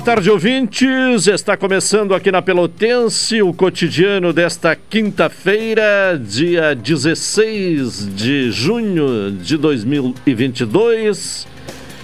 [0.00, 1.26] Boa tarde, ouvintes.
[1.26, 11.46] Está começando aqui na Pelotense o cotidiano desta quinta-feira, dia 16 de junho de 2022,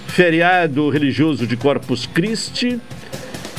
[0.09, 2.79] feriado religioso de Corpus Christi.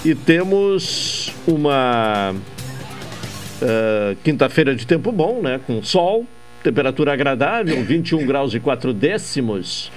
[0.05, 5.59] E temos uma uh, quinta-feira de tempo bom, né?
[5.67, 6.25] Com sol,
[6.63, 9.91] temperatura agradável, 21 graus e 4 décimos.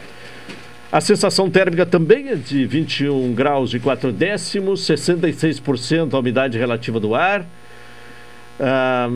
[0.92, 7.00] A sensação térmica também é de 21 graus e 4 décimos, 66% a umidade relativa
[7.00, 7.45] do ar.
[8.59, 9.09] Ah,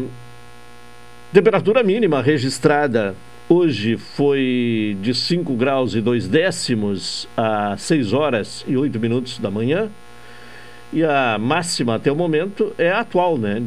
[1.33, 3.13] temperatura mínima registrada
[3.49, 9.51] hoje foi de 5 graus e 2 décimos às 6 horas e 8 minutos da
[9.51, 9.89] manhã.
[10.93, 13.61] E a máxima até o momento é a atual, né?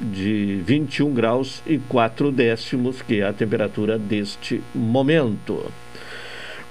[0.00, 5.70] De 21 graus e 4 décimos, que é a temperatura deste momento.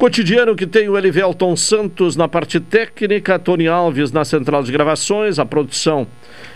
[0.02, 5.38] Cotidiano que tem o Elivelton Santos na parte técnica, Tony Alves na central de gravações,
[5.38, 6.08] a produção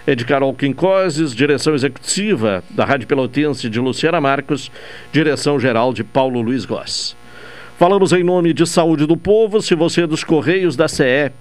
[0.07, 4.71] é de Carol Quincoses, direção executiva da Rádio Pelotense de Luciana Marcos,
[5.11, 7.15] direção geral de Paulo Luiz Goss.
[7.77, 11.31] Falamos em nome de Saúde do Povo, se você é dos Correios da CE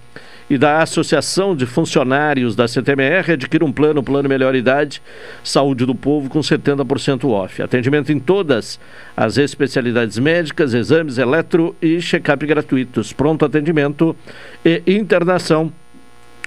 [0.49, 5.01] e da Associação de Funcionários da CTMR adquira um plano, plano melhor idade,
[5.43, 7.61] saúde do povo com 70% off.
[7.61, 8.79] Atendimento em todas
[9.17, 14.15] as especialidades médicas, exames eletro e check-up gratuitos, pronto atendimento
[14.63, 15.71] e internação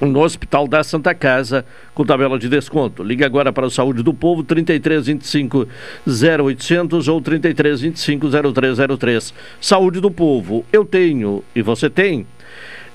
[0.01, 3.03] no Hospital da Santa Casa, com tabela de desconto.
[3.03, 5.67] Ligue agora para o Saúde do Povo, 3325
[6.07, 9.35] 0800 ou 3325 0303.
[9.61, 12.27] Saúde do Povo, eu tenho e você tem.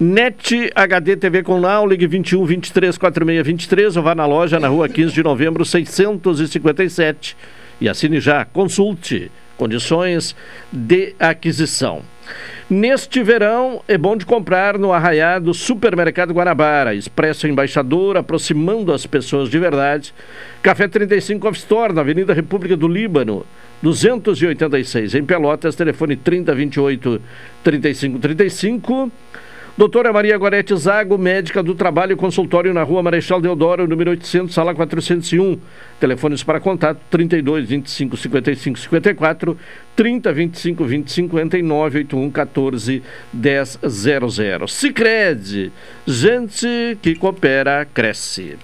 [0.04, 4.68] NET HD TV com Now, ligue 21 23 46 23 ou vá na loja na
[4.68, 7.38] rua 15 de novembro 657
[7.80, 8.44] e assine já.
[8.44, 10.36] Consulte condições
[10.70, 12.02] de aquisição.
[12.70, 19.50] Neste verão é bom de comprar no arraiado Supermercado Guanabara, Expresso Embaixador, aproximando as pessoas
[19.50, 20.14] de verdade.
[20.62, 23.46] Café 35 Off Store, na Avenida República do Líbano,
[23.82, 27.22] 286 em Pelotas, telefone 3028
[27.64, 29.10] 3535.
[29.76, 34.76] Doutora Maria Gorete Zago, médica do trabalho, consultório na rua Marechal Deodoro, número 800, sala
[34.76, 35.58] 401.
[36.00, 39.58] Telefones para contato 32 25 55 54,
[39.96, 44.68] 30 25 20 59, 81 14 10 00.
[44.68, 45.72] Cicred,
[46.06, 48.60] gente que coopera, cresce.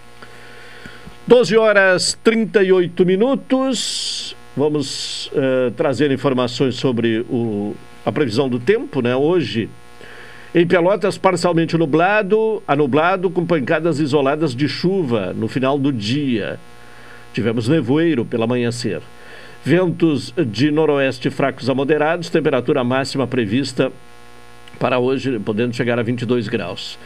[1.25, 4.35] 12 horas 38 minutos.
[4.55, 7.75] Vamos uh, trazer informações sobre o,
[8.05, 9.15] a previsão do tempo, né?
[9.15, 9.67] Hoje
[10.53, 16.59] em Pelotas, parcialmente nublado, anublado, com pancadas isoladas de chuva no final do dia.
[17.33, 19.03] Tivemos nevoeiro pela manhã-cedo.
[19.63, 23.91] Ventos de noroeste fracos a moderados, temperatura máxima prevista
[24.79, 26.97] para hoje, podendo chegar a 22 graus.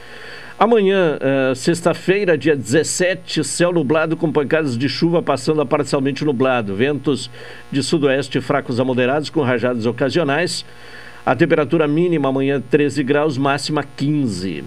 [0.57, 6.75] Amanhã, uh, sexta-feira, dia 17, céu nublado com pancadas de chuva passando a parcialmente nublado.
[6.75, 7.29] Ventos
[7.71, 10.63] de sudoeste fracos a moderados com rajadas ocasionais.
[11.25, 14.65] A temperatura mínima amanhã 13 graus, máxima 15.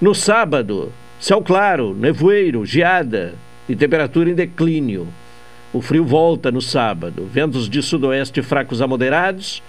[0.00, 3.34] No sábado, céu claro, nevoeiro, geada
[3.68, 5.06] e temperatura em declínio.
[5.72, 7.28] O frio volta no sábado.
[7.32, 9.62] Ventos de sudoeste fracos a moderados.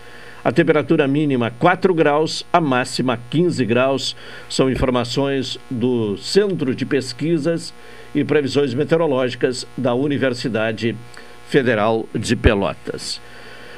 [0.44, 4.16] A temperatura mínima 4 graus, a máxima 15 graus.
[4.50, 7.72] São informações do Centro de Pesquisas
[8.16, 10.96] e Previsões Meteorológicas da Universidade
[11.48, 13.22] Federal de Pelotas.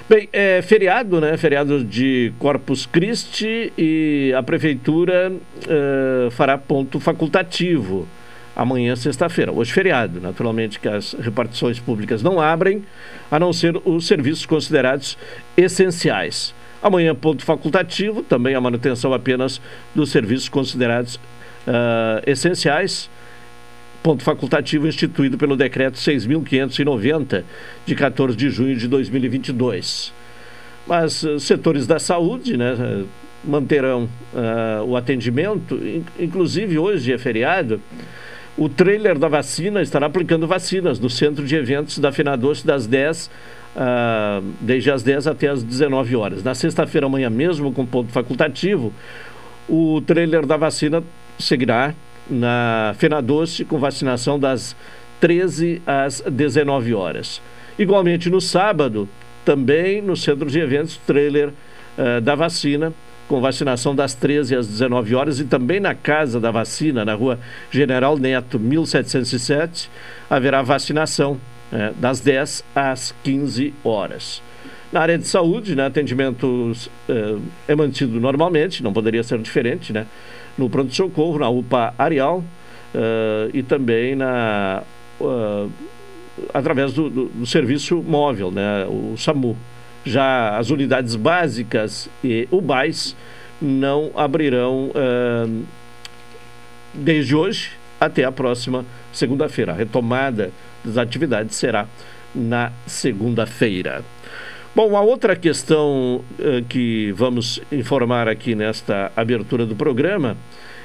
[0.10, 1.38] Bem, é feriado, né?
[1.38, 8.08] Feriado de Corpus Christi e a prefeitura uh, fará ponto facultativo
[8.56, 9.52] amanhã, sexta-feira.
[9.52, 12.84] Hoje, feriado, naturalmente, que as repartições públicas não abrem,
[13.30, 15.16] a não ser os serviços considerados
[15.56, 16.56] essenciais.
[16.82, 19.62] Amanhã, ponto facultativo, também a manutenção apenas
[19.94, 21.18] dos serviços considerados
[21.68, 23.12] uh, essenciais.
[24.02, 27.44] Ponto facultativo instituído pelo decreto 6.590,
[27.86, 30.14] de 14 de junho de 2022.
[30.88, 33.06] Mas uh, setores da saúde, né,
[33.44, 35.80] manterão uh, o atendimento,
[36.20, 37.82] inclusive hoje é feriado.
[38.58, 43.28] O trailer da vacina estará aplicando vacinas no centro de eventos da Finadoce das 10
[43.28, 43.30] uh,
[43.76, 46.44] ah, desde as 10 até as 19 horas.
[46.44, 48.92] Na sexta-feira amanhã mesmo, com ponto facultativo,
[49.68, 51.02] o trailer da vacina
[51.38, 51.94] seguirá
[52.30, 54.76] na Fenadoce com vacinação das
[55.20, 57.42] 13 às 19 horas.
[57.78, 59.08] Igualmente no sábado,
[59.44, 62.94] também no centro de eventos, trailer uh, da vacina
[63.30, 67.40] com vacinação das 13 às 19 horas e também na Casa da Vacina, na rua
[67.70, 69.88] General Neto, 1707,
[70.28, 71.40] haverá vacinação
[71.72, 74.42] é, das 10 às 15 horas.
[74.92, 76.72] Na área de saúde, né, atendimento
[77.08, 77.36] é,
[77.68, 80.08] é mantido normalmente, não poderia ser diferente, né?
[80.60, 84.84] No pronto-socorro, na UPA Areal uh, e também na,
[85.22, 85.72] uh,
[86.54, 89.58] através do, do, do serviço móvel, né, o SAMU.
[90.04, 93.16] Já as unidades básicas e UBAIS
[93.62, 95.64] não abrirão uh,
[96.94, 99.72] desde hoje até a próxima segunda-feira.
[99.72, 100.52] A retomada
[100.84, 101.88] das atividades será
[102.36, 104.04] na segunda-feira.
[104.82, 110.38] Bom, a outra questão uh, que vamos informar aqui nesta abertura do programa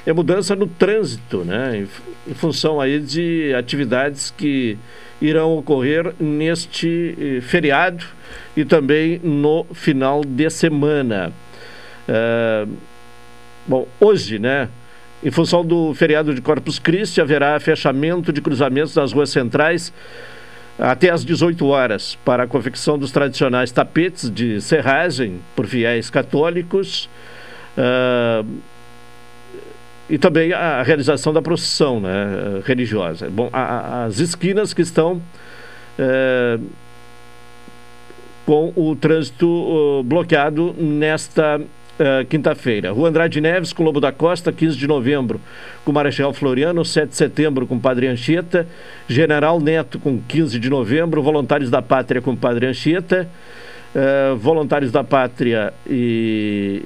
[0.04, 1.78] é mudança no trânsito, né?
[1.78, 4.76] Em, em função aí de atividades que
[5.22, 8.04] irão ocorrer neste eh, feriado
[8.56, 11.32] e também no final de semana.
[12.08, 12.66] É,
[13.64, 14.70] bom, hoje, né?
[15.22, 19.92] Em função do feriado de Corpus Christi, haverá fechamento de cruzamentos nas ruas centrais
[20.78, 27.08] até às 18 horas para a confecção dos tradicionais tapetes de serragem por fiéis católicos
[27.78, 28.46] uh,
[30.08, 33.30] e também a realização da procissão né, religiosa.
[33.30, 35.22] Bom, a, as esquinas que estão
[35.98, 36.64] uh,
[38.44, 41.60] com o trânsito uh, bloqueado nesta
[41.98, 42.92] uh, quinta-feira.
[42.92, 45.40] Rua Andrade Neves com Lobo da Costa, 15 de novembro.
[45.84, 48.66] Com Marechal Floriano, 7 de setembro com Padre Anchieta,
[49.08, 53.28] General Neto com 15 de novembro, Voluntários da Pátria com Padre Anchieta,
[53.94, 56.82] uh, Voluntários da Pátria e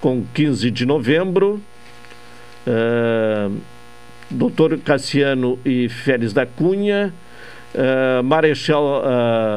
[0.00, 1.60] com 15 de novembro,
[2.66, 3.56] uh,
[4.30, 7.12] Doutor Cassiano e Félix da Cunha,
[8.24, 9.02] Marechal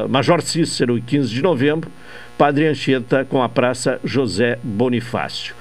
[0.08, 1.90] Major Cícero, 15 de novembro,
[2.38, 5.54] Padre Anchieta com a Praça José Bonifácio.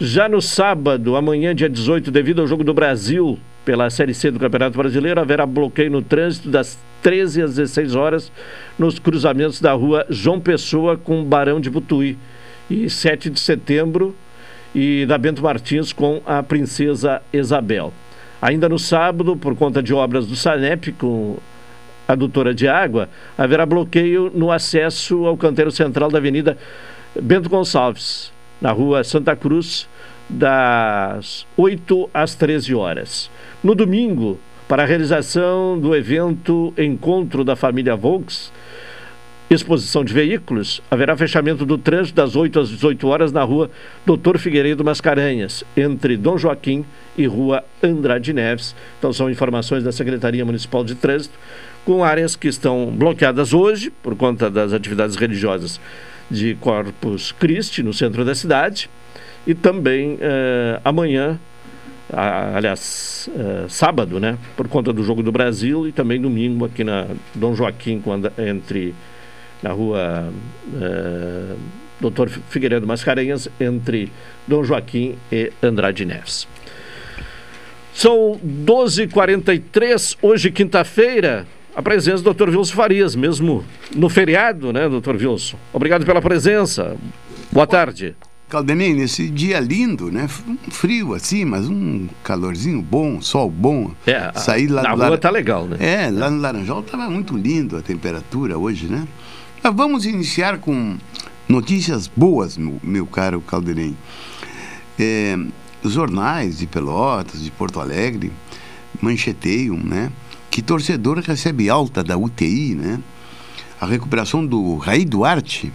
[0.00, 4.38] Já no sábado, amanhã, dia 18, devido ao Jogo do Brasil pela Série C do
[4.38, 8.32] Campeonato Brasileiro, haverá bloqueio no trânsito das 13 às 16 horas
[8.78, 12.16] nos cruzamentos da rua João Pessoa com Barão de Butuí.
[12.68, 14.14] E 7 de setembro
[14.74, 17.92] e da Bento Martins com a Princesa Isabel.
[18.42, 21.36] Ainda no sábado, por conta de obras do SANEP, com
[22.06, 26.56] adutora de água, haverá bloqueio no acesso ao canteiro central da Avenida
[27.20, 29.88] Bento Gonçalves, na rua Santa Cruz,
[30.28, 33.30] das 8 às 13 horas.
[33.62, 34.38] No domingo,
[34.68, 38.52] para a realização do evento Encontro da Família Volks,
[39.48, 43.70] exposição de veículos, haverá fechamento do trânsito das 8 às 18 horas na rua
[44.04, 46.84] Doutor Figueiredo Mascarenhas, entre Dom Joaquim
[47.16, 48.74] e Rua Andrade Neves.
[48.98, 51.38] Então são informações da Secretaria Municipal de Trânsito
[51.86, 55.80] com áreas que estão bloqueadas hoje por conta das atividades religiosas
[56.28, 58.90] de Corpus Christi no centro da cidade
[59.46, 61.38] e também eh, amanhã,
[62.12, 67.06] aliás, eh, sábado, né, por conta do Jogo do Brasil e também domingo aqui na
[67.32, 68.92] Dom Joaquim, quando, entre
[69.62, 70.32] na rua
[70.82, 71.54] eh,
[72.00, 74.10] Doutor Figueiredo Mascarenhas, entre
[74.44, 76.48] Dom Joaquim e Andrade Neves.
[77.94, 82.48] São 12h43, hoje quinta-feira a presença do Dr.
[82.48, 83.62] Wilson Farias, mesmo
[83.94, 85.14] no feriado, né, Dr.
[85.14, 85.58] Wilson?
[85.74, 86.96] Obrigado pela presença.
[87.52, 88.16] Boa tarde.
[88.48, 90.26] Caldenei, nesse dia lindo, né?
[90.48, 93.90] Um frio assim, mas um calorzinho bom, sol bom.
[94.06, 95.18] É, Sair lá na rua Lar...
[95.18, 95.76] tá legal, né?
[95.78, 99.06] É, lá no Laranjal estava muito lindo a temperatura hoje, né?
[99.62, 100.96] Mas vamos iniciar com
[101.46, 103.94] notícias boas, meu, meu caro Caldenei.
[104.98, 105.36] É,
[105.82, 108.32] os jornais de Pelotas, de Porto Alegre,
[109.02, 110.10] mancheteiam, né?
[110.56, 112.98] Que torcedor recebe alta da UTI, né?
[113.78, 115.70] A recuperação do Raí Duarte,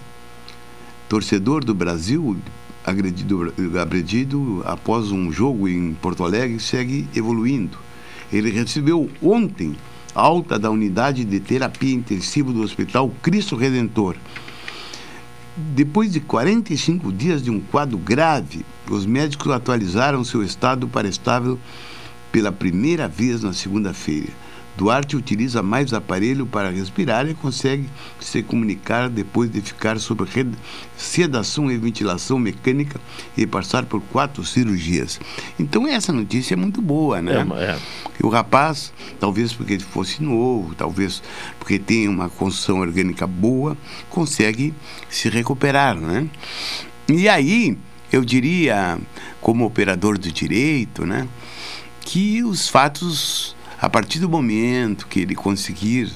[1.08, 2.36] torcedor do Brasil,
[2.84, 7.78] agredido, agredido após um jogo em Porto Alegre, segue evoluindo.
[8.34, 9.78] Ele recebeu ontem
[10.16, 14.16] alta da unidade de terapia intensiva do Hospital Cristo Redentor.
[15.56, 21.60] Depois de 45 dias de um quadro grave, os médicos atualizaram seu estado para estável
[22.32, 24.50] pela primeira vez na segunda-feira.
[24.82, 27.88] Duarte utiliza mais aparelho para respirar e consegue
[28.20, 30.28] se comunicar depois de ficar sob
[30.98, 33.00] sedação e ventilação mecânica
[33.38, 35.20] e passar por quatro cirurgias.
[35.60, 37.46] Então essa notícia é muito boa, né?
[37.60, 37.80] É, é.
[38.24, 41.22] O rapaz, talvez porque ele fosse novo, talvez
[41.60, 43.78] porque tem uma construção orgânica boa,
[44.10, 44.74] consegue
[45.08, 46.28] se recuperar, né?
[47.08, 47.78] E aí,
[48.12, 48.98] eu diria,
[49.40, 51.28] como operador do direito, né,
[52.00, 56.12] que os fatos a partir do momento que ele conseguir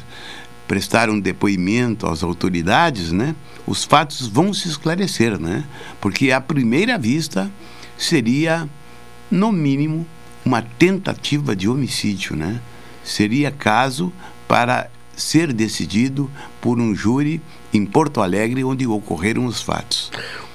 [0.67, 5.63] prestar um depoimento às autoridades, né, os fatos vão se esclarecer, né?
[5.99, 7.51] Porque à primeira vista
[7.97, 8.69] seria,
[9.31, 10.05] no mínimo,
[10.45, 12.61] uma tentativa de homicídio, né?
[13.03, 14.13] Seria caso
[14.47, 16.29] para ser decidido
[16.61, 17.41] por um júri
[17.73, 20.11] em Porto Alegre, onde ocorreram os fatos.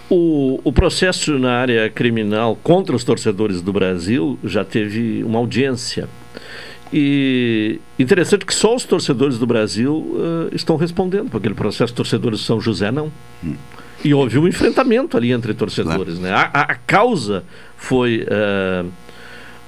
[0.09, 6.09] O, o, processo na área criminal contra os torcedores do Brasil já teve uma audiência
[6.93, 12.41] e interessante que só os torcedores do Brasil uh, estão respondendo, porque aquele processo torcedores
[12.41, 13.13] de São José não.
[13.45, 13.55] Hum.
[14.05, 16.19] E houve um enfrentamento ali entre torcedores.
[16.19, 16.23] Claro.
[16.23, 16.33] Né?
[16.33, 17.45] A, a, causa
[17.77, 18.91] foi uh,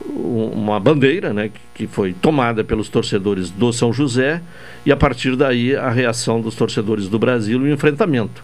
[0.09, 4.41] uma bandeira né, que foi tomada pelos torcedores do São José,
[4.85, 8.43] e a partir daí a reação dos torcedores do Brasil e o enfrentamento.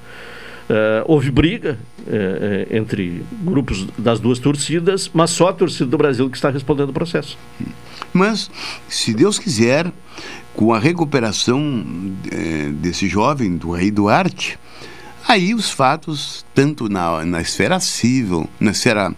[0.69, 6.29] Uh, houve briga uh, entre grupos das duas torcidas, mas só a torcida do Brasil
[6.29, 7.39] que está respondendo o processo.
[8.13, 8.51] Mas,
[8.87, 9.91] se Deus quiser,
[10.55, 11.85] com a recuperação
[12.83, 14.59] desse jovem, do rei Duarte,
[15.27, 19.11] aí os fatos, tanto na, na esfera civil, na esfera,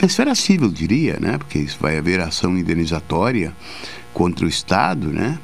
[0.00, 1.38] na esfera civil, diria, né?
[1.38, 3.54] porque isso vai haver ação indenizatória
[4.12, 5.38] contra o Estado, né?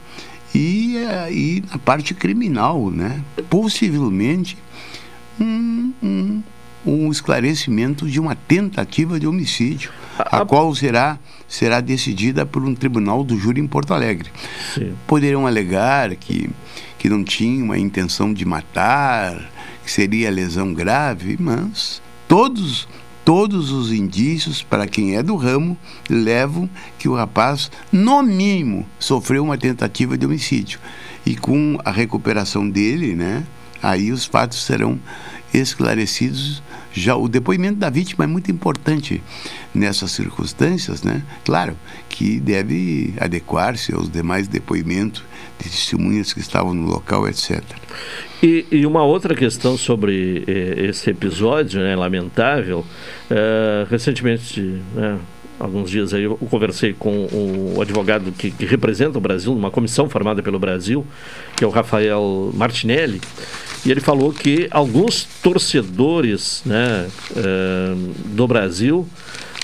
[0.55, 0.97] E,
[1.31, 3.23] e na parte criminal, né?
[3.49, 4.57] Possivelmente
[5.39, 6.43] um, um,
[6.85, 12.75] um esclarecimento de uma tentativa de homicídio, a, a, qual será, será decidida por um
[12.75, 14.31] tribunal do júri em Porto Alegre.
[14.75, 14.95] Sim.
[15.07, 16.51] Poderão alegar que,
[16.99, 19.51] que não tinha uma intenção de matar,
[19.85, 22.89] que seria lesão grave, mas todos
[23.25, 26.69] todos os indícios para quem é do ramo levam
[26.99, 30.81] que o rapaz, no mínimo, sofreu uma tentativa de homicídio.
[31.25, 33.45] E com a recuperação dele, né,
[33.83, 34.99] aí os fatos serão
[35.53, 36.63] esclarecidos.
[36.93, 39.23] Já o depoimento da vítima é muito importante
[39.73, 41.23] nessas circunstâncias, né?
[41.45, 41.77] Claro
[42.09, 45.23] que deve adequar-se aos demais depoimentos
[45.59, 47.63] de testemunhas que estavam no local, etc.
[48.43, 52.85] E, e uma outra questão sobre eh, esse episódio, né, lamentável,
[53.31, 54.61] eh, recentemente,
[54.95, 55.19] né,
[55.61, 57.29] alguns dias aí eu conversei com
[57.77, 61.07] o advogado que, que, representa o Brasil, numa comissão formada pelo Brasil,
[61.55, 63.21] que é o Rafael Martinelli,
[63.85, 67.95] e ele falou que alguns torcedores né, uh,
[68.35, 69.07] do Brasil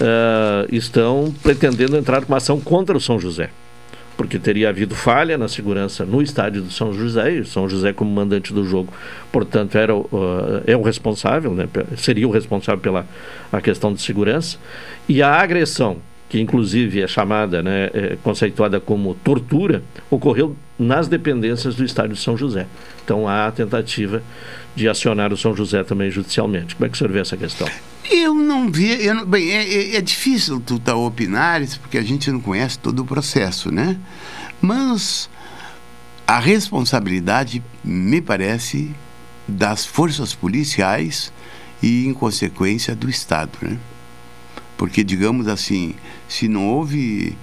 [0.00, 3.50] uh, estão pretendendo entrar com ação contra o São José.
[4.16, 7.92] Porque teria havido falha na segurança no estádio do São José, e o São José,
[7.92, 8.92] como mandante do jogo,
[9.30, 10.06] portanto, era, uh,
[10.66, 13.06] é o responsável, né, seria o responsável pela
[13.52, 14.56] a questão de segurança.
[15.08, 21.74] E a agressão que inclusive é chamada, né, é conceituada como tortura, ocorreu nas dependências
[21.74, 22.66] do estádio de São José.
[23.04, 24.22] Então há a tentativa
[24.74, 26.74] de acionar o São José também judicialmente.
[26.74, 27.68] Como é que o senhor vê essa questão?
[28.10, 31.98] Eu não vi, eu não, bem, é, é, é, difícil tu tá opinar isso porque
[31.98, 33.98] a gente não conhece todo o processo, né?
[34.60, 35.28] Mas
[36.26, 38.94] a responsabilidade me parece
[39.46, 41.32] das forças policiais
[41.82, 43.78] e em consequência do Estado, né?
[44.76, 45.94] Porque, digamos assim,
[46.28, 47.36] se não houve,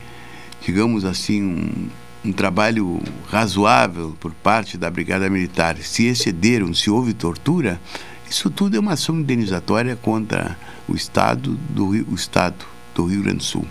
[0.61, 1.89] digamos assim, um,
[2.29, 7.81] um trabalho razoável por parte da Brigada Militar, se excederam, se houve tortura,
[8.29, 12.65] isso tudo é uma ação indenizatória contra o Estado do Rio, o Estado
[12.95, 13.65] do Rio Grande do Sul.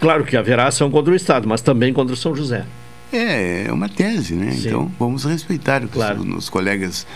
[0.00, 2.64] Claro que haverá ação contra o Estado, mas também contra o São José.
[3.12, 4.52] É, é uma tese, né?
[4.52, 4.68] Sim.
[4.68, 6.20] Então vamos respeitar o que claro.
[6.20, 7.06] os, os, colegas,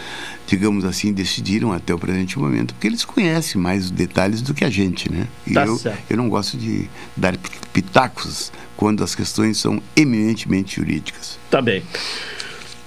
[0.47, 4.65] digamos assim, decidiram até o presente momento, porque eles conhecem mais os detalhes do que
[4.65, 5.29] a gente, né?
[5.47, 7.37] E tá eu, eu não gosto de dar
[7.73, 11.39] pitacos quando as questões são eminentemente jurídicas.
[11.51, 11.83] Tá bem.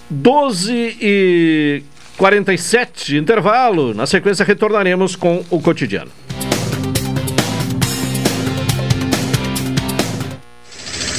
[0.10, 1.84] 12 e
[2.18, 3.94] 47, intervalo.
[3.94, 6.12] Na sequência retornaremos com o cotidiano.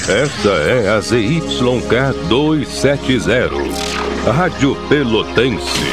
[0.09, 5.85] Esta é a ZYK 270, Rádio Pelotense,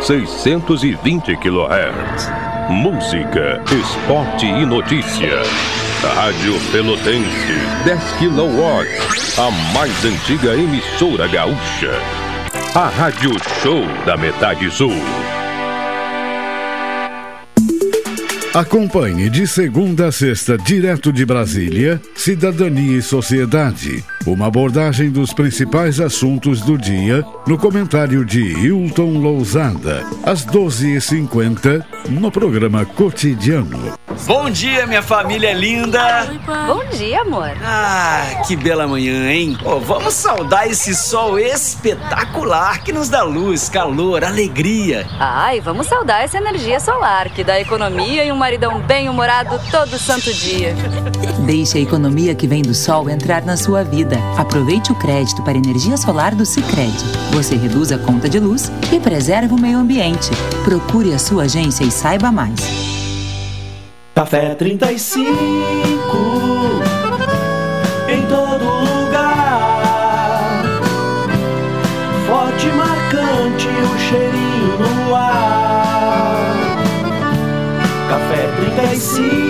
[0.00, 2.30] 620 kHz.
[2.70, 5.42] Música, esporte e notícia.
[6.02, 8.86] Rádio Pelotense, 10 kW,
[9.38, 12.27] a mais antiga emissora gaúcha.
[12.74, 13.30] A Rádio
[13.62, 14.92] Show da Metade Sul.
[18.54, 25.98] Acompanhe de segunda a sexta, direto de Brasília, Cidadania e Sociedade uma abordagem dos principais
[26.00, 33.96] assuntos do dia no comentário de Hilton Lousada, às 12h50, no programa Cotidiano.
[34.26, 36.28] Bom dia, minha família linda!
[36.66, 37.52] Bom dia, amor.
[37.64, 39.56] Ah, que bela manhã, hein?
[39.64, 45.06] Oh, vamos saudar esse sol espetacular que nos dá luz, calor, alegria.
[45.18, 50.30] Ai, vamos saudar essa energia solar que dá economia e um maridão bem-humorado todo santo
[50.34, 50.74] dia.
[51.46, 54.17] Deixe a economia que vem do sol entrar na sua vida.
[54.36, 57.04] Aproveite o crédito para energia solar do Sicredi.
[57.32, 60.30] Você reduz a conta de luz e preserva o meio ambiente.
[60.64, 62.60] Procure a sua agência e saiba mais.
[64.14, 65.30] Café 35
[68.08, 70.62] em todo lugar.
[72.26, 76.76] Forte marcante o cheirinho no ar.
[78.08, 79.47] Café 35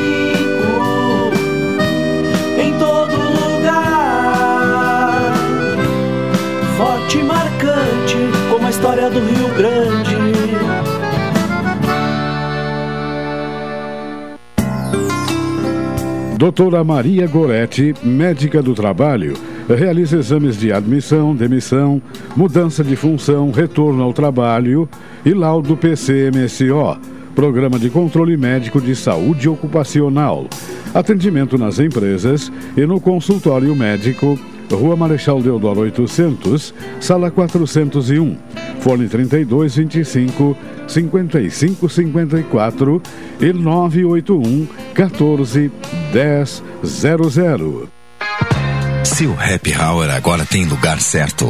[9.10, 10.18] do Rio Grande.
[16.38, 19.34] Doutora Maria Goretti, médica do trabalho,
[19.68, 22.00] realiza exames de admissão, demissão,
[22.36, 24.88] mudança de função, retorno ao trabalho
[25.24, 26.96] e laudo PCMSO,
[27.38, 30.48] Programa de Controle Médico de Saúde Ocupacional.
[30.92, 34.36] Atendimento nas empresas e no consultório médico,
[34.68, 38.36] Rua Marechal Deodoro 800, Sala 401,
[38.80, 40.56] Fone 3225
[40.88, 43.02] 5554
[43.40, 45.70] e 981 14
[46.12, 47.88] 10 00.
[49.04, 51.46] Seu happy hour agora tem lugar certo.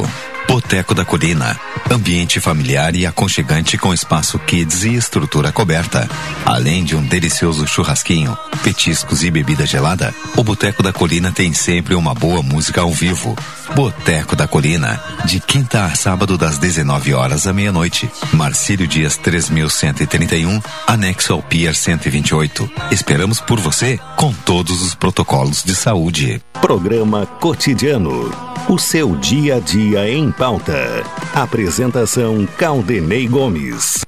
[0.48, 1.60] Boteco da Colina.
[1.90, 6.08] Ambiente familiar e aconchegante com espaço kids e estrutura coberta.
[6.44, 11.94] Além de um delicioso churrasquinho, petiscos e bebida gelada, o Boteco da Colina tem sempre
[11.94, 13.36] uma boa música ao vivo.
[13.74, 18.10] Boteco da Colina, de quinta a sábado das 19 horas à meia-noite.
[18.32, 22.70] Marcílio Dias 3131, anexo ao Pier 128.
[22.90, 26.40] Esperamos por você com todos os protocolos de saúde.
[26.60, 28.30] Programa Cotidiano.
[28.68, 31.02] O seu dia a dia em pauta.
[31.34, 34.04] Apresentação Caldenei Gomes.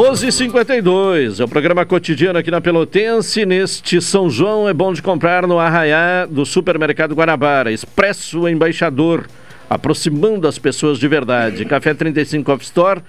[0.00, 3.44] Doze cinquenta é o programa cotidiano aqui na Pelotense.
[3.44, 7.72] Neste São João é bom de comprar no Arraiá do Supermercado Guanabara.
[7.72, 9.26] Expresso Embaixador,
[9.68, 11.64] aproximando as pessoas de verdade.
[11.64, 13.00] Café 35 Off Store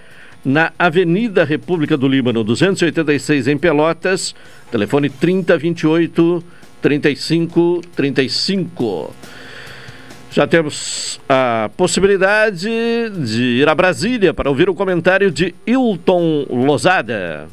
[0.44, 4.34] na Avenida República do Líbano, 286 em Pelotas,
[4.72, 6.44] telefone 3028
[6.82, 9.14] 3535.
[10.40, 12.70] Já temos a possibilidade
[13.10, 17.50] de ir a Brasília para ouvir o comentário de Hilton Lozada.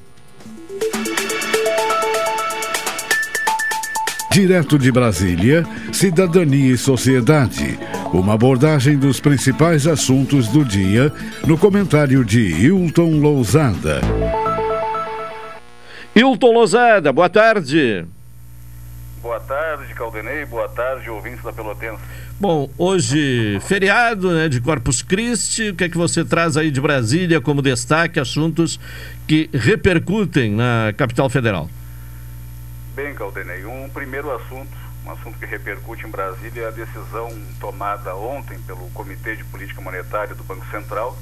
[4.31, 7.77] Direto de Brasília, Cidadania e Sociedade.
[8.13, 11.13] Uma abordagem dos principais assuntos do dia
[11.45, 14.01] no comentário de Hilton Lousada.
[16.15, 18.07] Hilton Lousada, boa tarde.
[19.21, 20.45] Boa tarde, Caldenei.
[20.45, 22.01] Boa tarde, ouvintes da Pelotense.
[22.39, 26.83] Bom, hoje feriado né, de Corpus Christi, o que é que você traz aí de
[26.83, 28.79] Brasília como destaque, assuntos
[29.27, 31.71] que repercutem na capital federal?
[32.95, 38.15] Bem, Caldenei, um primeiro assunto, um assunto que repercute em Brasília é a decisão tomada
[38.15, 41.17] ontem pelo Comitê de Política Monetária do Banco Central,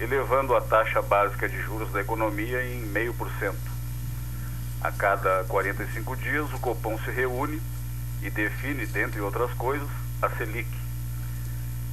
[0.00, 3.70] elevando a taxa básica de juros da economia em meio por cento.
[4.80, 7.60] A cada 45 dias, o Copom se reúne
[8.22, 10.68] e define, dentre outras coisas, a Selic.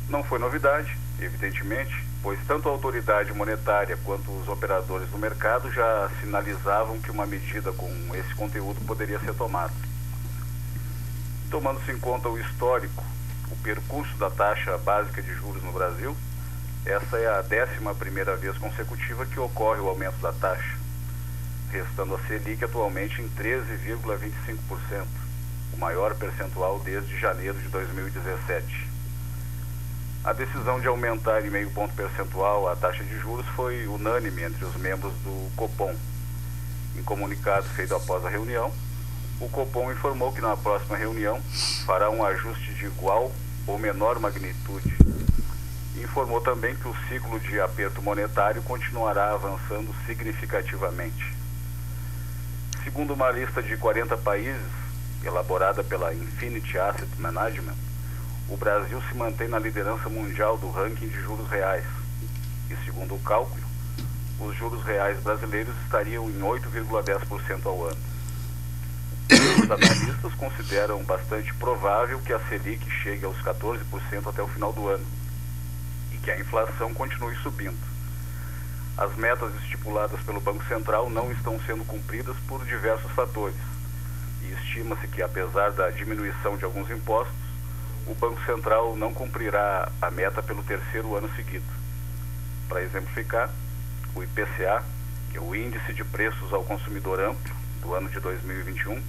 [0.08, 6.10] Não foi novidade, evidentemente, pois tanto a autoridade monetária quanto os operadores do mercado já
[6.22, 9.74] sinalizavam que uma medida com esse conteúdo poderia ser tomada.
[11.50, 13.04] Tomando-se em conta o histórico,
[13.52, 16.16] o percurso da taxa básica de juros no Brasil,
[16.86, 20.78] essa é a décima primeira vez consecutiva que ocorre o aumento da taxa,
[21.72, 25.29] restando a Selic atualmente em 13,25%, o
[25.80, 28.88] maior percentual desde janeiro de 2017.
[30.24, 34.66] A decisão de aumentar em meio ponto percentual a taxa de juros foi unânime entre
[34.66, 35.96] os membros do Copom.
[36.98, 38.72] Em comunicado feito após a reunião,
[39.40, 41.42] o Copom informou que na próxima reunião
[41.86, 43.32] fará um ajuste de igual
[43.66, 44.94] ou menor magnitude.
[45.96, 51.34] Informou também que o ciclo de aperto monetário continuará avançando significativamente.
[52.84, 54.89] Segundo uma lista de 40 países,
[55.24, 57.76] elaborada pela Infinity Asset Management,
[58.50, 61.86] o Brasil se mantém na liderança mundial do ranking de juros reais.
[62.70, 63.64] E segundo o cálculo,
[64.40, 67.98] os juros reais brasileiros estariam em 8,10% ao ano.
[69.32, 73.80] Os analistas consideram bastante provável que a Selic chegue aos 14%
[74.28, 75.06] até o final do ano
[76.12, 77.78] e que a inflação continue subindo.
[78.98, 83.69] As metas estipuladas pelo Banco Central não estão sendo cumpridas por diversos fatores.
[84.54, 87.36] Estima-se que, apesar da diminuição de alguns impostos,
[88.08, 91.66] o Banco Central não cumprirá a meta pelo terceiro ano seguido.
[92.68, 93.50] Para exemplificar,
[94.16, 94.84] o IPCA,
[95.32, 99.02] que é o Índice de Preços ao Consumidor Amplo do ano de 2021,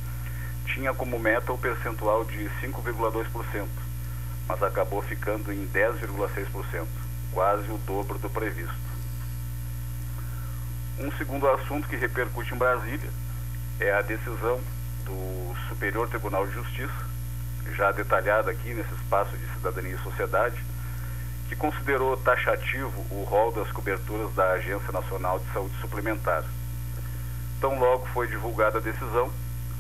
[0.67, 3.67] tinha como meta o percentual de 5,2%,
[4.47, 6.87] mas acabou ficando em 10,6%,
[7.33, 8.91] quase o dobro do previsto.
[10.99, 13.11] Um segundo assunto que repercute em Brasília
[13.81, 14.61] é a decisão
[15.05, 17.07] do Superior Tribunal de Justiça,
[17.75, 20.63] já detalhada aqui nesse espaço de cidadania e sociedade,
[21.49, 26.45] que considerou taxativo o rol das coberturas da Agência Nacional de Saúde Suplementar.
[27.61, 29.31] Tão logo foi divulgada a decisão,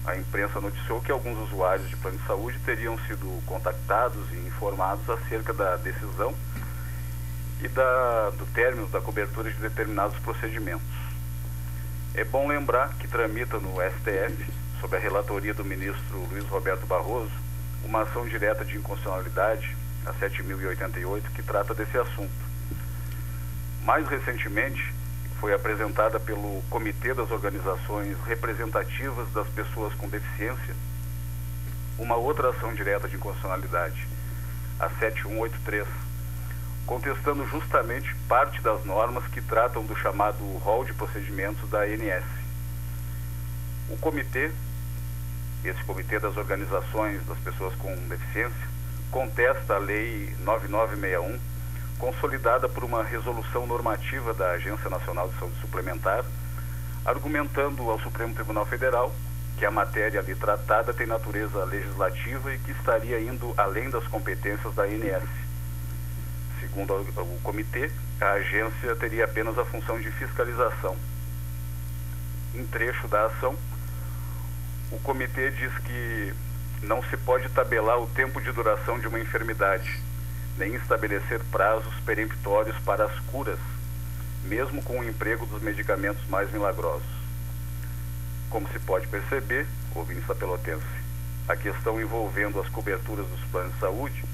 [0.04, 5.08] a imprensa noticiou que alguns usuários de plano de saúde teriam sido contactados e informados
[5.08, 6.34] acerca da decisão
[7.62, 10.88] e da, do término da cobertura de determinados procedimentos.
[12.14, 17.32] É bom lembrar que tramita no STF, sob a relatoria do ministro Luiz Roberto Barroso,
[17.84, 22.50] uma ação direta de inconstitucionalidade, a 7.088, que trata desse assunto.
[23.84, 24.92] Mais recentemente,
[25.40, 30.74] foi apresentada pelo Comitê das Organizações Representativas das Pessoas com Deficiência
[32.00, 34.08] uma outra ação direta de inconstitucionalidade,
[34.78, 35.86] a 7183,
[36.86, 42.24] contestando justamente parte das normas que tratam do chamado rol de procedimentos da ANS.
[43.90, 44.50] O comitê,
[45.64, 48.68] esse comitê das organizações das pessoas com deficiência,
[49.10, 51.38] contesta a Lei 9961,
[51.98, 56.24] consolidada por uma resolução normativa da Agência Nacional de Saúde Suplementar,
[57.04, 59.12] argumentando ao Supremo Tribunal Federal
[59.58, 64.74] que a matéria ali tratada tem natureza legislativa e que estaria indo além das competências
[64.74, 65.28] da ANS.
[66.60, 70.96] Segundo o comitê, a agência teria apenas a função de fiscalização.
[72.54, 73.54] Em trecho da ação,
[74.90, 76.34] o comitê diz que
[76.82, 80.00] não se pode tabelar o tempo de duração de uma enfermidade,
[80.56, 83.58] nem estabelecer prazos peremptórios para as curas,
[84.44, 87.08] mesmo com o emprego dos medicamentos mais milagrosos.
[88.48, 90.84] Como se pode perceber, ouvindo essa pelotense,
[91.48, 94.24] a questão envolvendo as coberturas dos planos de saúde,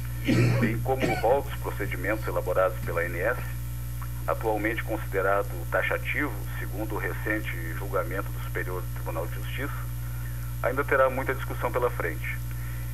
[0.60, 3.38] bem como o rol dos procedimentos elaborados pela ANS,
[4.26, 9.95] atualmente considerado taxativo, segundo o recente julgamento do Superior Tribunal de Justiça,
[10.66, 12.38] ainda terá muita discussão pela frente.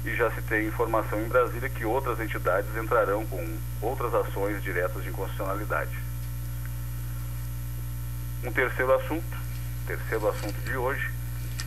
[0.04, 5.02] E já se tem informação em Brasília que outras entidades entrarão com outras ações diretas
[5.02, 5.96] de inconstitucionalidade.
[8.44, 9.37] Um terceiro assunto,
[9.87, 11.08] terceiro assunto de hoje,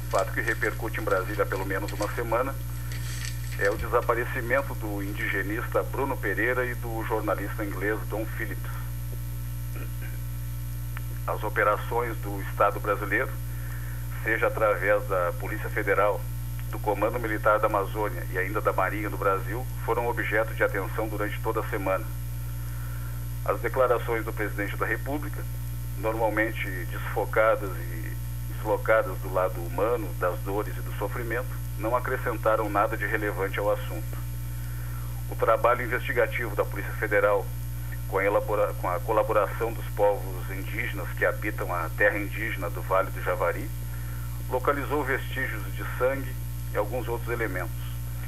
[0.09, 2.53] fato que repercute em Brasília há pelo menos uma semana,
[3.57, 8.71] é o desaparecimento do indigenista Bruno Pereira e do jornalista inglês Don Phillips.
[11.25, 13.31] As operações do Estado brasileiro
[14.25, 16.19] seja através da Polícia Federal,
[16.71, 21.07] do Comando Militar da Amazônia e ainda da Marinha do Brasil, foram objeto de atenção
[21.07, 22.03] durante toda a semana.
[23.45, 25.41] As declarações do presidente da República,
[25.99, 28.17] normalmente desfocadas e
[28.55, 33.71] deslocadas do lado humano, das dores e do sofrimento, não acrescentaram nada de relevante ao
[33.71, 34.17] assunto.
[35.29, 37.45] O trabalho investigativo da Polícia Federal,
[38.09, 43.11] com a, com a colaboração dos povos indígenas que habitam a terra indígena do Vale
[43.11, 43.69] do Javari,
[44.49, 46.33] localizou vestígios de sangue
[46.73, 47.85] e alguns outros elementos.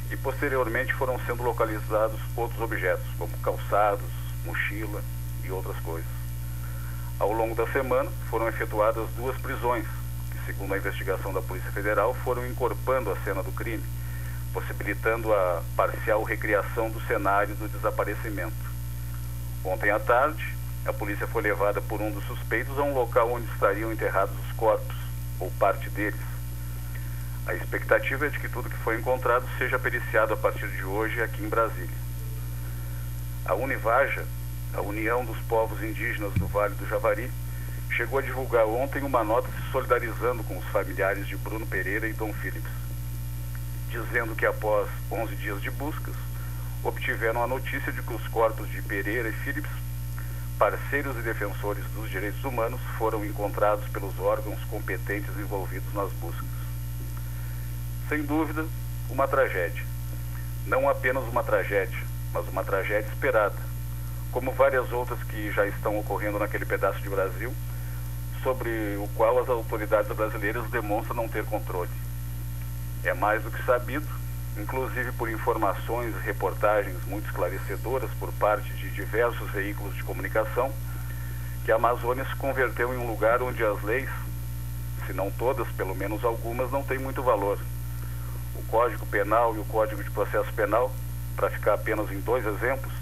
[0.09, 4.05] E posteriormente foram sendo localizados outros objetos, como calçados,
[4.45, 5.01] mochila
[5.43, 6.09] e outras coisas.
[7.19, 9.85] Ao longo da semana foram efetuadas duas prisões,
[10.31, 13.83] que, segundo a investigação da Polícia Federal, foram encorpando a cena do crime,
[14.53, 18.55] possibilitando a parcial recriação do cenário do desaparecimento.
[19.65, 23.51] Ontem à tarde, a polícia foi levada por um dos suspeitos a um local onde
[23.51, 25.06] estariam enterrados os corpos
[25.39, 26.19] ou parte deles.
[27.45, 31.21] A expectativa é de que tudo que foi encontrado seja periciado a partir de hoje
[31.21, 31.95] aqui em Brasília.
[33.45, 34.25] A Univaja,
[34.73, 37.31] a União dos Povos Indígenas do Vale do Javari,
[37.89, 42.13] chegou a divulgar ontem uma nota se solidarizando com os familiares de Bruno Pereira e
[42.13, 42.71] Dom Phillips,
[43.89, 46.15] dizendo que após 11 dias de buscas,
[46.83, 49.71] obtiveram a notícia de que os corpos de Pereira e Phillips
[50.57, 56.47] parceiros e defensores dos direitos humanos foram encontrados pelos órgãos competentes envolvidos nas buscas.
[58.09, 58.65] Sem dúvida,
[59.09, 59.83] uma tragédia.
[60.65, 61.99] Não apenas uma tragédia,
[62.33, 63.55] mas uma tragédia esperada,
[64.31, 67.53] como várias outras que já estão ocorrendo naquele pedaço de Brasil,
[68.43, 71.89] sobre o qual as autoridades brasileiras demonstram não ter controle.
[73.03, 74.07] É mais do que sabido,
[74.59, 80.71] inclusive por informações e reportagens muito esclarecedoras por parte de diversos veículos de comunicação,
[81.63, 84.09] que a Amazônia se converteu em um lugar onde as leis,
[85.05, 87.59] se não todas, pelo menos algumas, não têm muito valor.
[88.55, 90.91] O Código Penal e o Código de Processo Penal,
[91.35, 92.93] para ficar apenas em dois exemplos,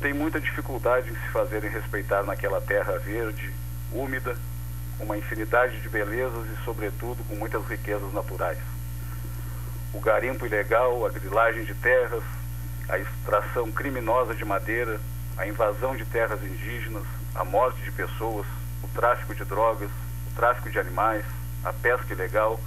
[0.00, 3.52] têm muita dificuldade em se fazerem respeitar naquela terra verde,
[3.92, 4.36] úmida,
[4.96, 8.58] com uma infinidade de belezas e, sobretudo, com muitas riquezas naturais.
[9.92, 12.22] O garimpo ilegal, a grilagem de terras,
[12.88, 15.00] a extração criminosa de madeira,
[15.36, 18.46] a invasão de terras indígenas, a morte de pessoas,
[18.82, 19.90] o tráfico de drogas,
[20.30, 21.24] o tráfico de animais,
[21.64, 22.60] a pesca ilegal,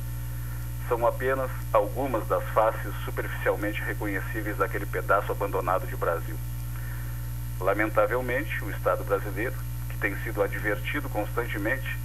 [0.88, 6.36] são apenas algumas das faces superficialmente reconhecíveis daquele pedaço abandonado de Brasil.
[7.60, 9.56] Lamentavelmente, o Estado brasileiro,
[9.90, 11.98] que tem sido advertido constantemente,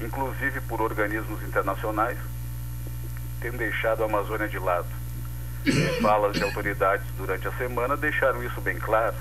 [0.00, 2.18] inclusive por organismos internacionais,
[3.44, 4.86] tem deixado a Amazônia de lado.
[6.00, 9.14] Falas de autoridades durante a semana deixaram isso bem claro,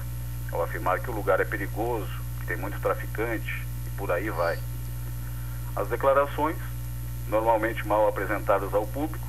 [0.49, 2.07] ao afirmar que o lugar é perigoso,
[2.39, 4.57] que tem muito traficante e por aí vai.
[5.75, 6.55] As declarações,
[7.27, 9.27] normalmente mal apresentadas ao público,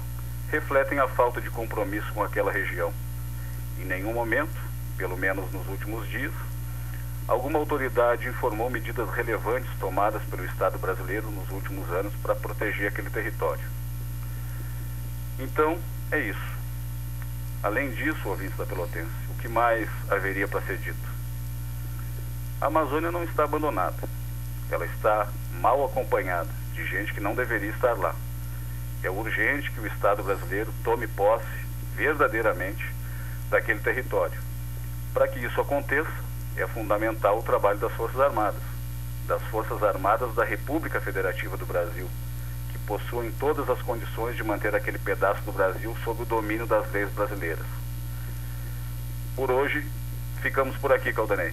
[0.48, 2.94] refletem a falta de compromisso com aquela região.
[3.80, 4.54] Em nenhum momento,
[4.96, 6.32] pelo menos nos últimos dias,
[7.26, 13.10] alguma autoridade informou medidas relevantes tomadas pelo Estado brasileiro nos últimos anos para proteger aquele
[13.10, 13.83] território.
[15.38, 15.78] Então,
[16.12, 16.54] é isso.
[17.62, 21.14] Além disso, ouvintes da Pelotense, o que mais haveria para ser dito?
[22.60, 24.08] A Amazônia não está abandonada.
[24.70, 25.28] Ela está
[25.60, 28.14] mal acompanhada de gente que não deveria estar lá.
[29.02, 31.46] É urgente que o Estado brasileiro tome posse
[31.94, 32.84] verdadeiramente
[33.50, 34.38] daquele território.
[35.12, 36.10] Para que isso aconteça,
[36.56, 38.62] é fundamental o trabalho das Forças Armadas,
[39.26, 42.08] das Forças Armadas da República Federativa do Brasil,
[42.86, 47.10] possuem todas as condições de manter aquele pedaço do Brasil sob o domínio das leis
[47.10, 47.64] brasileiras.
[49.36, 49.84] Por hoje,
[50.40, 51.52] ficamos por aqui, Caldanei.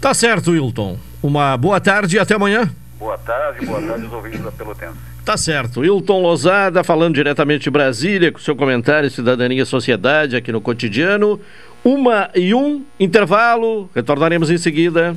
[0.00, 0.98] Tá certo, Wilton.
[1.22, 2.70] Uma boa tarde e até amanhã.
[2.98, 4.98] Boa tarde, boa tarde aos ouvintes da Pelotense.
[5.24, 5.80] Tá certo.
[5.80, 11.40] Wilton Lozada falando diretamente de Brasília, com seu comentário Cidadania e Sociedade aqui no cotidiano.
[11.84, 15.16] Uma e um, intervalo, retornaremos em seguida.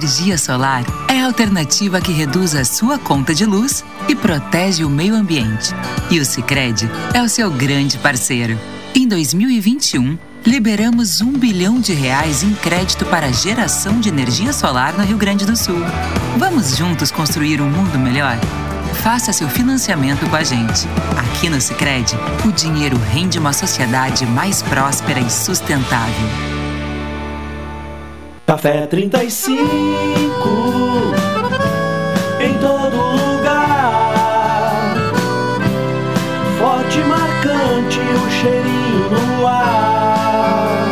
[0.00, 4.88] Energia solar é a alternativa que reduz a sua conta de luz e protege o
[4.88, 5.74] meio ambiente.
[6.10, 8.58] E o Sicredi é o seu grande parceiro.
[8.94, 15.04] Em 2021, liberamos um bilhão de reais em crédito para geração de energia solar no
[15.04, 15.82] Rio Grande do Sul.
[16.38, 18.38] Vamos juntos construir um mundo melhor?
[19.02, 20.88] Faça seu financiamento com a gente.
[21.14, 22.14] Aqui no Sicredi,
[22.46, 26.59] o dinheiro rende uma sociedade mais próspera e sustentável.
[28.50, 29.54] Café 35
[32.40, 34.96] em todo lugar.
[36.58, 40.84] Forte marcante o cheirinho no ar.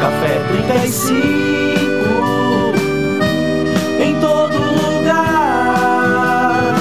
[0.00, 1.14] Café 35
[4.00, 6.74] em todo lugar.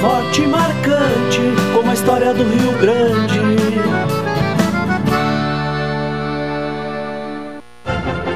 [0.00, 1.42] Forte marcante
[1.74, 3.31] como a história do Rio Grande.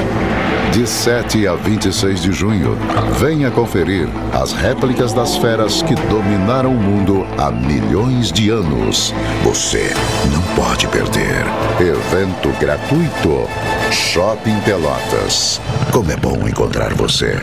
[0.72, 2.74] De 7 a 26 de junho,
[3.20, 9.12] venha conferir as réplicas das feras que dominaram o mundo há milhões de anos.
[9.44, 9.92] Você
[10.32, 11.44] não pode perder.
[11.78, 13.46] Evento gratuito.
[13.92, 15.60] Shopping Pelotas.
[15.92, 17.42] Como é bom encontrar você.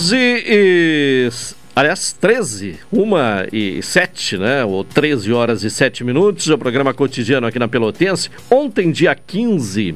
[0.00, 1.28] Doze e.
[1.76, 3.10] Aliás, 13, 1
[3.52, 4.64] e 7, né?
[4.64, 6.48] Ou 13 horas e 7 minutos.
[6.48, 8.30] O programa cotidiano aqui na Pelotense.
[8.50, 9.94] Ontem, dia 15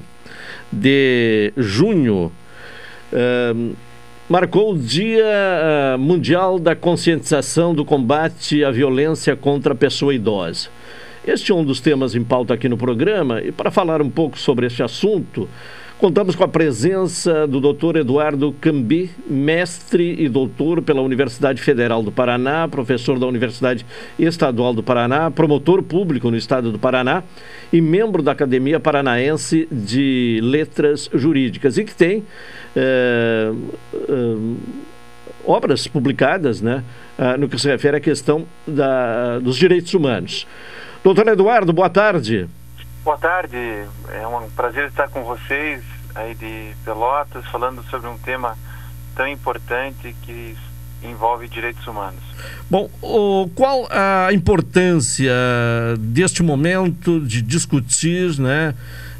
[0.70, 2.30] de junho,
[3.12, 3.76] uh,
[4.28, 5.24] marcou o Dia
[5.94, 10.68] uh, Mundial da Conscientização do Combate à Violência contra a Pessoa Idosa.
[11.26, 13.40] Este é um dos temas em pauta aqui no programa.
[13.40, 15.48] E para falar um pouco sobre este assunto.
[16.04, 17.96] Contamos com a presença do Dr.
[17.96, 23.86] Eduardo Cambi, mestre e doutor pela Universidade Federal do Paraná, professor da Universidade
[24.18, 27.22] Estadual do Paraná, promotor público no estado do Paraná
[27.72, 32.22] e membro da Academia Paranaense de Letras Jurídicas e que tem
[32.76, 33.50] é,
[33.94, 34.36] é,
[35.46, 36.84] obras publicadas né,
[37.16, 40.46] é, no que se refere à questão da, dos direitos humanos.
[41.02, 42.46] Doutor Eduardo, boa tarde.
[43.02, 48.56] Boa tarde, é um prazer estar com vocês aí de Pelotas falando sobre um tema
[49.14, 50.56] tão importante que
[51.02, 52.20] envolve direitos humanos.
[52.70, 55.32] Bom, o, qual a importância
[55.98, 58.74] deste momento de discutir, né,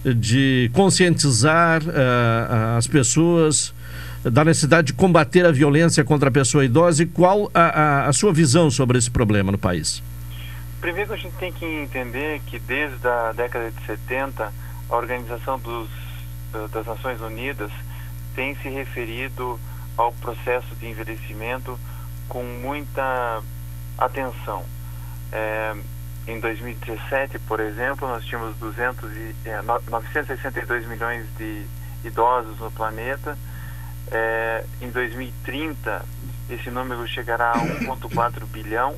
[0.05, 3.75] de conscientizar uh, as pessoas
[4.23, 8.13] da necessidade de combater a violência contra a pessoa idosa e qual a, a, a
[8.13, 10.03] sua visão sobre esse problema no país?
[10.81, 14.53] Primeiro a gente tem que entender que desde a década de 70
[14.89, 15.89] a Organização dos,
[16.71, 17.71] das Nações Unidas
[18.35, 19.59] tem se referido
[19.97, 21.79] ao processo de envelhecimento
[22.29, 23.43] com muita
[23.99, 24.65] atenção.
[25.33, 25.75] É,
[26.27, 31.67] em 2017, por exemplo, nós tínhamos 200 e, é, 962 milhões de
[32.05, 33.37] idosos no planeta.
[34.11, 36.05] É, em 2030,
[36.51, 38.95] esse número chegará a 1,4 bilhão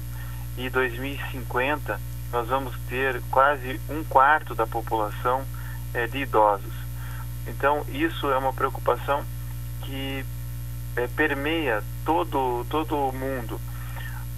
[0.57, 2.01] e 2050
[2.33, 5.45] nós vamos ter quase um quarto da população
[5.95, 6.76] é, de idosos.
[7.47, 9.25] Então isso é uma preocupação
[9.83, 10.25] que
[10.97, 13.61] é, permeia todo todo o mundo.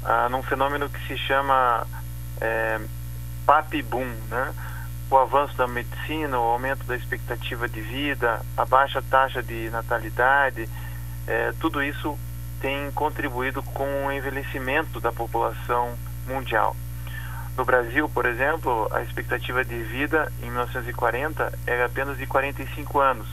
[0.05, 1.87] ah, num fenômeno que se chama
[2.41, 2.81] é,
[3.47, 4.55] PAP boom, né?
[5.11, 10.69] O avanço da medicina, o aumento da expectativa de vida, a baixa taxa de natalidade,
[11.27, 12.19] é, tudo isso
[12.61, 15.97] tem contribuído com o envelhecimento da população
[16.27, 16.77] mundial.
[17.59, 23.27] No Brasil, por exemplo, a expectativa de vida em 1940 era apenas de 45 anos,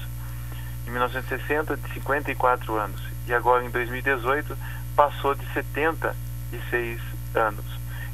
[0.87, 2.99] em 1960 de 54 anos.
[3.27, 4.57] E agora em 2018
[4.95, 6.99] passou de 76
[7.35, 7.65] anos.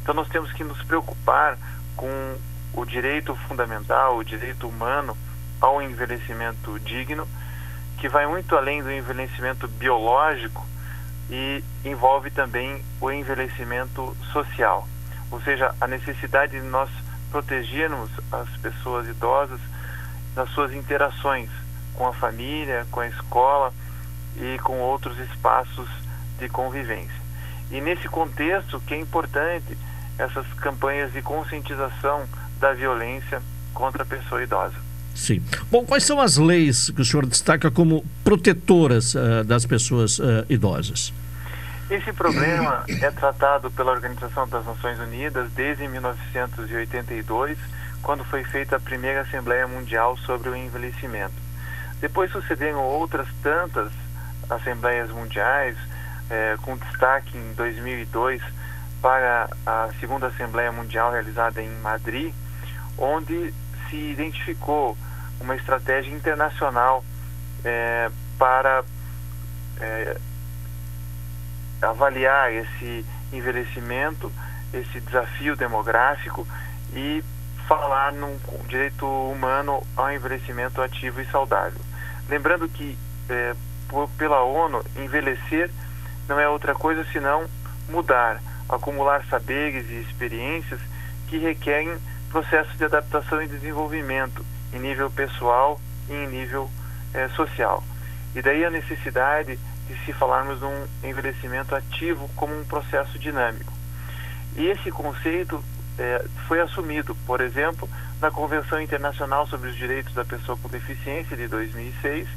[0.01, 1.57] Então nós temos que nos preocupar
[1.95, 2.35] com
[2.73, 5.17] o direito fundamental, o direito humano
[5.61, 7.25] ao envelhecimento digno,
[7.99, 10.67] que vai muito além do envelhecimento biológico
[11.29, 14.85] e envolve também o envelhecimento social,
[15.31, 16.89] ou seja, a necessidade de nós
[17.31, 19.59] protegermos as pessoas idosas
[20.35, 21.49] nas suas interações
[21.93, 23.73] com a família, com a escola
[24.37, 25.87] e com outros espaços
[26.37, 27.21] de convivência.
[27.71, 29.77] E nesse contexto que é importante
[30.17, 32.25] essas campanhas de conscientização
[32.59, 33.41] da violência
[33.73, 34.75] contra a pessoa idosa.
[35.15, 35.41] Sim.
[35.69, 40.45] Bom, quais são as leis que o senhor destaca como protetoras uh, das pessoas uh,
[40.49, 41.13] idosas?
[41.91, 47.57] Esse problema é tratado pela Organização das Nações Unidas desde 1982,
[48.01, 51.33] quando foi feita a primeira Assembleia Mundial sobre o Envelhecimento.
[51.99, 53.91] Depois sucederam outras tantas
[54.49, 55.75] Assembleias Mundiais,
[56.29, 58.41] eh, com destaque em 2002
[59.01, 62.33] para a segunda Assembleia Mundial realizada em Madrid,
[62.97, 63.53] onde
[63.89, 64.97] se identificou
[65.41, 67.03] uma estratégia internacional
[67.65, 68.81] é, para
[69.81, 70.17] é,
[71.81, 74.31] avaliar esse envelhecimento,
[74.73, 76.47] esse desafio demográfico
[76.93, 77.23] e
[77.67, 81.79] falar num direito humano ao envelhecimento ativo e saudável.
[82.27, 82.97] Lembrando que
[83.29, 83.55] é,
[83.87, 85.69] por, pela ONU envelhecer
[86.27, 87.45] não é outra coisa senão
[87.89, 90.79] mudar, acumular saberes e experiências
[91.27, 91.97] que requerem
[92.29, 95.79] processos de adaptação e desenvolvimento em nível pessoal
[96.09, 96.69] e em nível
[97.13, 97.83] eh, social.
[98.33, 99.59] E daí a necessidade
[99.91, 103.71] de se falarmos de um envelhecimento ativo como um processo dinâmico.
[104.55, 105.63] E esse conceito
[105.97, 107.89] eh, foi assumido, por exemplo,
[108.21, 112.27] na Convenção Internacional sobre os Direitos da Pessoa com Deficiência de 2006,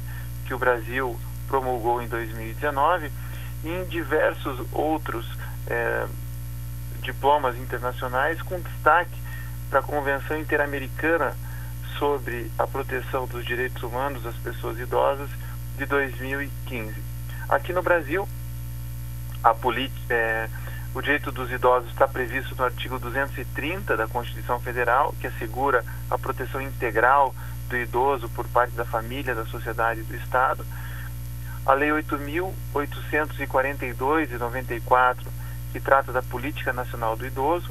[0.45, 3.11] que o Brasil promulgou em 2019,
[3.63, 5.25] e em diversos outros
[5.67, 6.07] eh,
[7.01, 9.17] diplomas internacionais, com destaque
[9.69, 11.35] para a Convenção Interamericana
[11.97, 15.29] sobre a Proteção dos Direitos Humanos das Pessoas Idosas
[15.77, 17.04] de 2015.
[17.47, 18.27] Aqui no Brasil,
[20.09, 20.49] é,
[20.95, 26.17] o direito dos idosos está previsto no artigo 230 da Constituição Federal, que assegura a
[26.17, 27.35] proteção integral
[27.69, 30.65] do idoso por parte da família, da sociedade e do Estado.
[31.65, 35.31] A Lei 8.842 de 94,
[35.71, 37.69] que trata da Política Nacional do Idoso,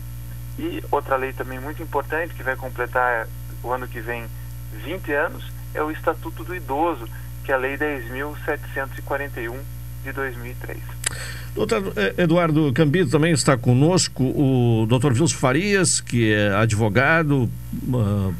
[0.58, 3.26] e outra lei também muito importante, que vai completar
[3.62, 4.28] o ano que vem
[4.72, 7.08] 20 anos, é o Estatuto do Idoso,
[7.44, 9.54] que é a Lei 10.741
[10.02, 10.78] de 2003.
[11.54, 17.48] Doutor Eduardo Cambido também está conosco, o doutor Vilso Farias, que é advogado,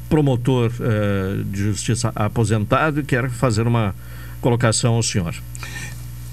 [0.08, 3.94] promotor eh, de justiça aposentado e quer fazer uma
[4.40, 5.34] colocação ao senhor.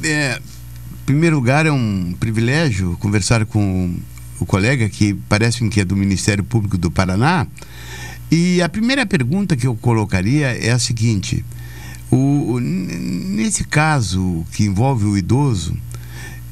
[0.03, 3.95] É, em primeiro lugar, é um privilégio conversar com
[4.39, 7.45] o colega que parece que é do Ministério Público do Paraná.
[8.31, 11.45] E a primeira pergunta que eu colocaria é a seguinte:
[12.11, 15.77] o, nesse caso que envolve o idoso,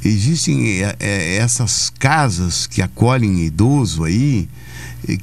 [0.04, 4.48] existem é, é, essas casas que acolhem idoso aí,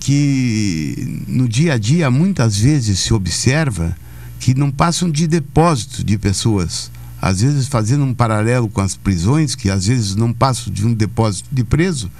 [0.00, 3.96] que no dia a dia muitas vezes se observa
[4.38, 9.54] que não passam de depósito de pessoas às vezes fazendo um paralelo com as prisões,
[9.54, 12.10] que às vezes não passam de um depósito de preso.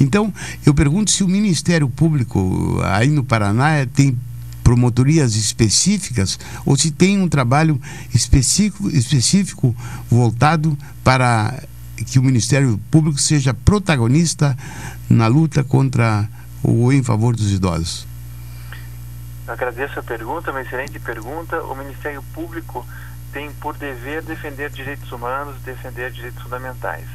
[0.00, 0.32] Então,
[0.66, 4.16] eu pergunto se o Ministério Público aí no Paraná tem
[4.62, 7.80] promotorias específicas ou se tem um trabalho
[8.14, 9.74] específico, específico
[10.10, 11.62] voltado para
[12.06, 14.56] que o Ministério Público seja protagonista
[15.08, 16.28] na luta contra
[16.62, 18.06] ou em favor dos idosos.
[19.46, 21.62] Agradeço a pergunta, uma excelente pergunta.
[21.64, 22.86] O Ministério Público
[23.32, 27.06] tem por dever defender direitos humanos, defender direitos fundamentais,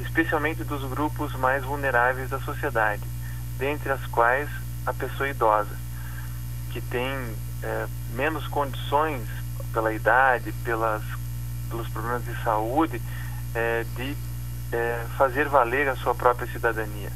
[0.00, 3.02] especialmente dos grupos mais vulneráveis da sociedade,
[3.58, 4.48] dentre as quais
[4.84, 5.76] a pessoa idosa,
[6.72, 7.06] que tem
[7.62, 9.22] é, menos condições
[9.72, 11.02] pela idade, pelas,
[11.68, 13.00] pelos problemas de saúde,
[13.54, 14.16] é, de
[14.72, 17.10] é, fazer valer a sua própria cidadania.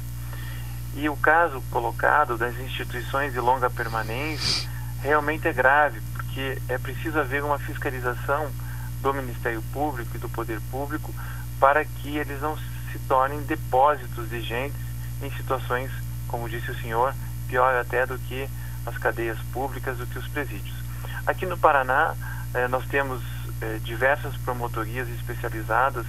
[0.95, 4.69] E o caso colocado das instituições de longa permanência
[5.01, 8.49] realmente é grave, porque é preciso haver uma fiscalização
[9.01, 11.13] do Ministério Público e do Poder Público
[11.59, 12.57] para que eles não
[12.91, 14.75] se tornem depósitos de gente
[15.21, 15.91] em situações,
[16.27, 17.13] como disse o senhor,
[17.47, 18.49] pior até do que
[18.87, 20.75] as cadeias públicas, do que os presídios.
[21.25, 22.15] Aqui no Paraná,
[22.53, 23.21] eh, nós temos
[23.61, 26.05] eh, diversas promotorias especializadas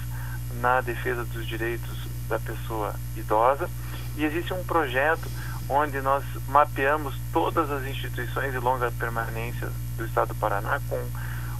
[0.61, 3.69] na defesa dos direitos da pessoa idosa
[4.15, 5.29] e existe um projeto
[5.67, 10.99] onde nós mapeamos todas as instituições de longa permanência do Estado do Paraná com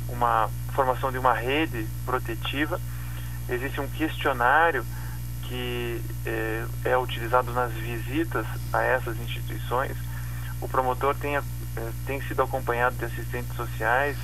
[0.09, 2.80] uma formação de uma rede protetiva.
[3.47, 4.86] Existe um questionário
[5.43, 9.95] que é, é utilizado nas visitas a essas instituições.
[10.62, 11.41] O promotor tem, é,
[12.05, 14.18] tem sido acompanhado de assistentes sociais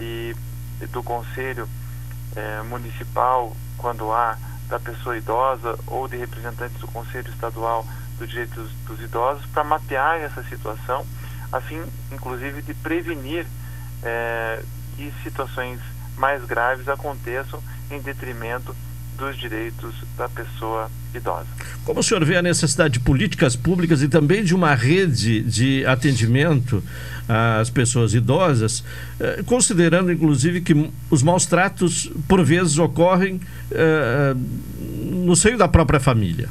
[0.00, 0.34] e
[0.90, 1.68] do conselho
[2.34, 4.36] é, municipal quando há
[4.68, 7.86] da pessoa idosa ou de representantes do conselho estadual
[8.18, 11.06] dos direitos dos idosos para mapear essa situação,
[11.50, 13.46] a fim, inclusive, de prevenir
[14.02, 14.62] é,
[14.96, 15.80] que situações
[16.16, 18.74] mais graves aconteçam em detrimento
[19.16, 21.46] dos direitos da pessoa idosa.
[21.84, 25.84] Como o senhor vê a necessidade de políticas públicas e também de uma rede de
[25.86, 26.82] atendimento
[27.28, 28.84] às pessoas idosas,
[29.20, 33.40] eh, considerando inclusive que os maus tratos por vezes ocorrem
[33.70, 34.34] eh,
[34.76, 36.48] no seio da própria família?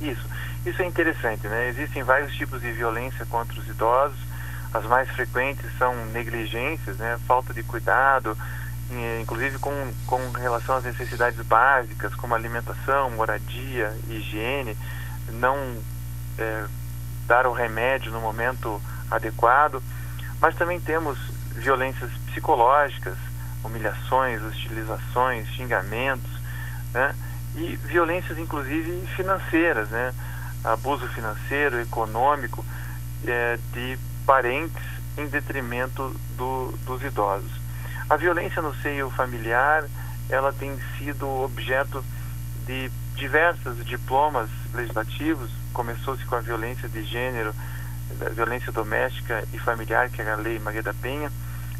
[0.00, 0.26] Isso,
[0.64, 1.68] isso é interessante, né?
[1.70, 4.18] Existem vários tipos de violência contra os idosos.
[4.72, 7.18] As mais frequentes são negligências, né?
[7.26, 8.36] Falta de cuidado,
[9.20, 14.76] inclusive com, com relação às necessidades básicas, como alimentação, moradia, higiene,
[15.32, 15.56] não
[16.38, 16.64] é,
[17.26, 18.80] dar o remédio no momento
[19.10, 19.82] adequado,
[20.40, 21.18] mas também temos
[21.54, 23.16] violências psicológicas,
[23.62, 26.30] humilhações, hostilizações, xingamentos,
[26.94, 27.14] né?
[27.56, 30.14] e violências inclusive financeiras, né?
[30.64, 32.64] abuso financeiro, econômico
[33.26, 34.82] é, de parentes
[35.16, 37.57] em detrimento do, dos idosos.
[38.10, 39.84] A violência no seio familiar,
[40.30, 42.02] ela tem sido objeto
[42.64, 45.50] de diversos diplomas legislativos.
[45.74, 47.54] Começou-se com a violência de gênero,
[48.32, 51.30] violência doméstica e familiar, que é a Lei Maria da Penha.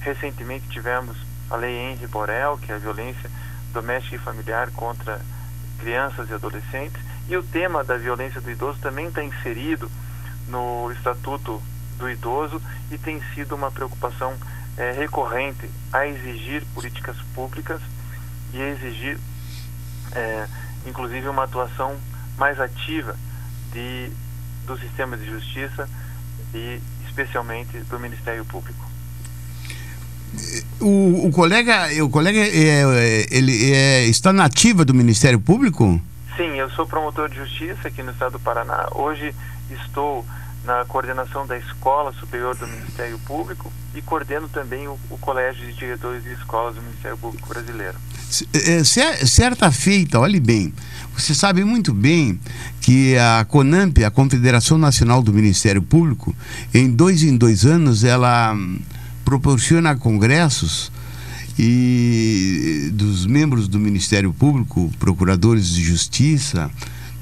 [0.00, 1.16] Recentemente tivemos
[1.48, 3.30] a Lei Henri Borel, que é a violência
[3.72, 5.22] doméstica e familiar contra
[5.78, 7.00] crianças e adolescentes.
[7.26, 9.90] E o tema da violência do idoso também está inserido
[10.46, 11.62] no Estatuto
[11.96, 12.60] do Idoso
[12.90, 14.34] e tem sido uma preocupação
[14.78, 17.80] é, recorrente a exigir políticas públicas
[18.54, 19.18] e a exigir,
[20.12, 20.46] é,
[20.86, 21.96] inclusive, uma atuação
[22.38, 23.16] mais ativa
[23.72, 24.10] de,
[24.66, 25.88] do sistema de justiça
[26.54, 28.88] e, especialmente, do Ministério Público.
[30.80, 36.00] O, o colega, o colega é, ele é, está na ativa do Ministério Público?
[36.36, 38.86] Sim, eu sou promotor de justiça aqui no estado do Paraná.
[38.94, 39.34] Hoje
[39.70, 40.24] estou
[40.68, 45.72] na coordenação da Escola Superior do Ministério Público e coordeno também o, o Colégio de
[45.72, 47.96] Diretores de Escolas do Ministério Público Brasileiro.
[48.52, 50.74] É, certa feita, olhe bem,
[51.16, 52.38] você sabe muito bem
[52.82, 56.36] que a CONAMP, a Confederação Nacional do Ministério Público,
[56.74, 58.78] em dois em dois anos, ela hum,
[59.24, 60.92] proporciona congressos
[61.58, 66.70] e dos membros do Ministério Público, procuradores de justiça,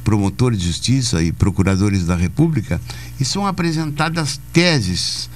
[0.07, 2.80] promotores de justiça e procuradores da República,
[3.18, 5.28] e são apresentadas teses.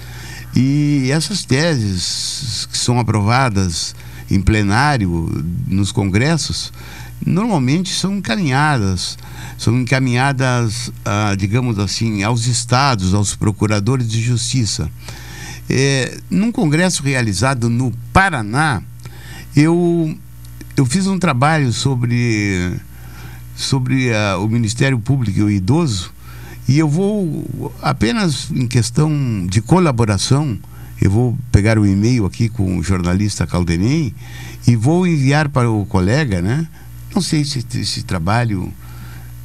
[0.54, 3.96] E essas teses que são aprovadas
[4.30, 6.72] em plenário nos congressos,
[7.26, 9.18] normalmente são encaminhadas,
[9.58, 14.88] são encaminhadas, ah, digamos assim, aos estados, aos procuradores de justiça.
[15.68, 18.82] É, num congresso realizado no Paraná,
[19.56, 20.16] eu,
[20.76, 22.80] eu fiz um trabalho sobre
[23.60, 26.12] sobre uh, o Ministério Público e o idoso,
[26.68, 29.10] e eu vou, apenas em questão
[29.46, 30.58] de colaboração,
[31.00, 34.14] eu vou pegar o e-mail aqui com o jornalista Caldenei
[34.66, 36.68] e vou enviar para o colega, né?
[37.14, 38.72] Não sei se esse trabalho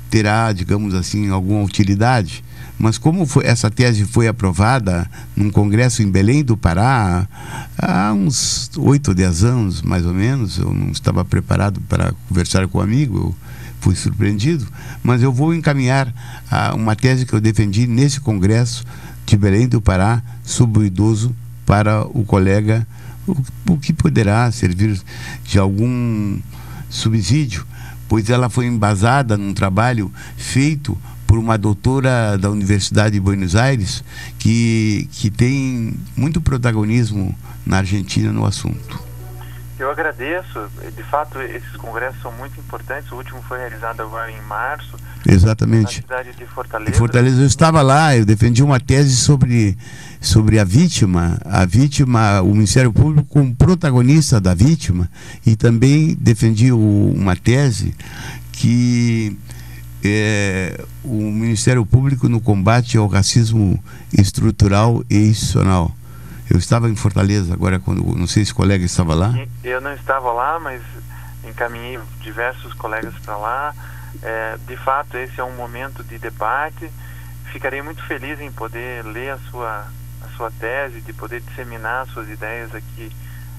[0.10, 2.44] terá, digamos assim, alguma utilidade,
[2.78, 7.28] mas como foi, essa tese foi aprovada num congresso em Belém do Pará
[7.78, 12.68] há uns oito ou dez anos, mais ou menos, eu não estava preparado para conversar
[12.68, 13.36] com o um amigo, eu
[13.86, 14.66] fui surpreendido,
[15.04, 16.12] mas eu vou encaminhar
[16.50, 18.84] a, uma tese que eu defendi nesse congresso
[19.28, 21.36] de Belém do Pará sobre o idoso
[21.68, 22.88] para o colega,
[23.28, 23.38] o,
[23.70, 25.00] o que poderá servir
[25.44, 26.40] de algum
[26.90, 27.64] subsídio,
[28.10, 34.04] pois ela foi embasada num trabalho feito por uma doutora da Universidade de Buenos Aires
[34.40, 39.00] que, que tem muito protagonismo na Argentina no assunto.
[39.78, 40.68] Eu agradeço.
[40.96, 43.12] De fato, esses congressos são muito importantes.
[43.12, 44.96] O último foi realizado agora em março.
[45.28, 46.02] Exatamente.
[46.02, 46.92] Na cidade de Fortaleza.
[46.92, 49.78] Em Fortaleza eu estava lá, eu defendi uma tese sobre,
[50.22, 55.10] sobre a vítima, a vítima, o Ministério Público como protagonista da vítima,
[55.46, 57.94] e também defendi o, uma tese
[58.52, 59.38] que
[60.04, 65.92] é, o Ministério Público no combate ao racismo estrutural e institucional.
[66.50, 69.34] Eu estava em Fortaleza agora, quando não sei se o colega estava lá.
[69.64, 70.82] Eu não estava lá, mas
[71.44, 73.74] encaminhei diversos colegas para lá.
[74.22, 76.90] É, de fato, esse é um momento de debate.
[77.52, 79.88] Ficarei muito feliz em poder ler a sua,
[80.22, 83.12] a sua tese, de poder disseminar suas ideias aqui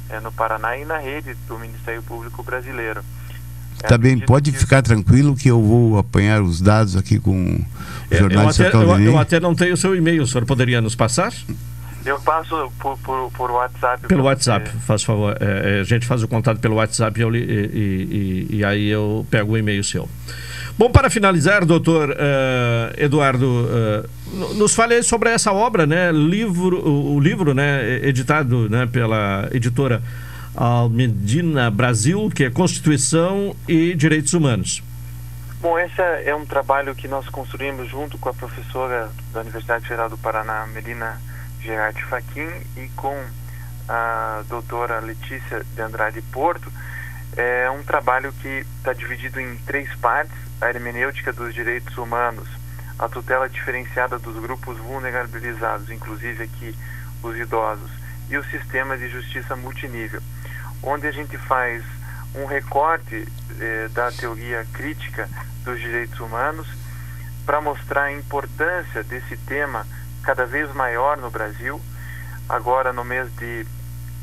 [0.09, 3.03] é, no Paraná e na rede do Ministério Público Brasileiro.
[3.83, 4.59] É, tá bem, pode que...
[4.59, 7.67] ficar tranquilo que eu vou apanhar os dados aqui com o
[8.11, 10.81] é, jornalista eu até, eu, eu até não tenho o seu e-mail, o senhor poderia
[10.81, 11.33] nos passar?
[12.07, 14.07] Eu passo por, por, por WhatsApp.
[14.07, 14.79] Pelo WhatsApp, você.
[14.79, 15.37] faz favor.
[15.41, 19.55] É, a gente faz o contato pelo WhatsApp e, e, e, e aí eu pego
[19.55, 20.09] o e-mail seu.
[20.79, 22.15] Bom, para finalizar, doutor uh,
[23.03, 26.13] Eduardo, uh, nos fale sobre essa obra, né?
[26.13, 30.03] Livro, o, o, livro, né, editado né, pela editora
[30.55, 34.83] Almedina Brasil, que é Constituição e Direitos Humanos.
[35.63, 40.11] Bom, esse é um trabalho que nós construímos junto com a professora da Universidade Federal
[40.11, 41.19] do Paraná, Melina
[41.67, 43.21] Gerard Faquin, e com
[43.89, 46.73] a doutora Letícia de Andrade Porto.
[47.37, 52.49] É um trabalho que está dividido em três partes a hermenêutica dos direitos humanos,
[52.99, 56.75] a tutela diferenciada dos grupos vulnerabilizados, inclusive aqui
[57.23, 57.91] os idosos,
[58.31, 60.23] e o sistema de justiça multinível,
[60.83, 61.85] onde a gente faz
[62.35, 63.27] um recorte
[63.61, 65.29] eh, da teoria crítica
[65.65, 66.67] dos direitos humanos
[67.45, 69.87] para mostrar a importância desse tema
[70.27, 71.81] cada vez maior no Brasil.
[72.49, 73.65] Agora, no mês de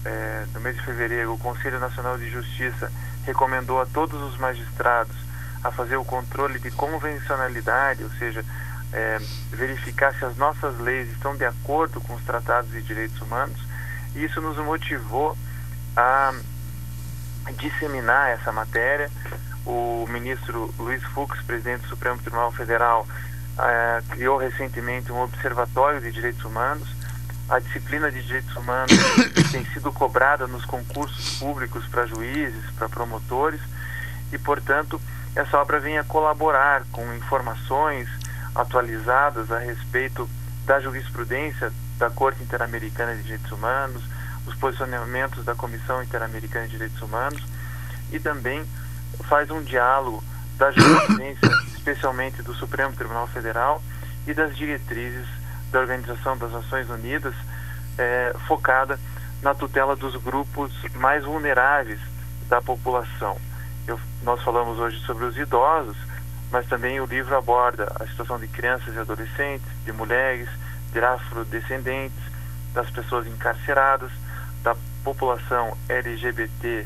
[0.06, 2.92] eh, no mês de fevereiro, o Conselho Nacional de Justiça
[3.26, 5.16] recomendou a todos os magistrados
[5.64, 8.44] a fazer o controle de convencionalidade, ou seja,
[8.92, 9.18] é,
[9.50, 13.58] verificar se as nossas leis estão de acordo com os tratados de direitos humanos.
[14.14, 15.38] E isso nos motivou
[15.96, 16.34] a
[17.56, 19.10] disseminar essa matéria.
[19.66, 23.08] O ministro Luiz Fux, presidente do Supremo Tribunal Federal,
[23.60, 26.88] é, criou recentemente um observatório de direitos humanos.
[27.50, 28.92] A disciplina de direitos humanos
[29.52, 33.62] tem sido cobrada nos concursos públicos para juízes, para promotores,
[34.32, 35.00] e, portanto,
[35.36, 38.08] essa obra venha colaborar com informações
[38.56, 40.30] atualizadas a respeito
[40.66, 44.04] da jurisprudência da Corte Interamericana de Direitos Humanos,
[44.46, 47.42] os posicionamentos da Comissão Interamericana de Direitos Humanos
[48.12, 48.64] e também
[49.28, 50.24] faz um diálogo
[50.58, 51.50] da jurisprudência,
[51.84, 53.84] especialmente do Supremo Tribunal Federal
[54.26, 55.28] e das diretrizes
[55.70, 57.36] da Organização das Nações Unidas,
[57.98, 58.98] eh, focada
[59.42, 62.00] na tutela dos grupos mais vulneráveis
[62.48, 63.38] da população.
[63.86, 65.98] Eu, nós falamos hoje sobre os idosos,
[66.50, 70.48] mas também o livro aborda a situação de crianças e adolescentes, de mulheres,
[70.94, 72.24] de afrodescendentes,
[72.74, 74.12] das pessoas encarceradas,
[74.64, 74.74] da
[75.04, 76.86] população LGBTQIA+,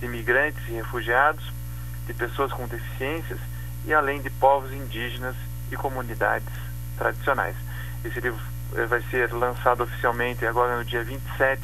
[0.00, 1.50] de imigrantes e refugiados,
[2.06, 3.38] de pessoas com deficiências
[3.84, 5.36] e além de povos indígenas
[5.70, 6.48] e comunidades
[6.96, 7.56] tradicionais.
[8.04, 8.40] Esse livro
[8.74, 11.62] eh, vai ser lançado oficialmente agora no dia 27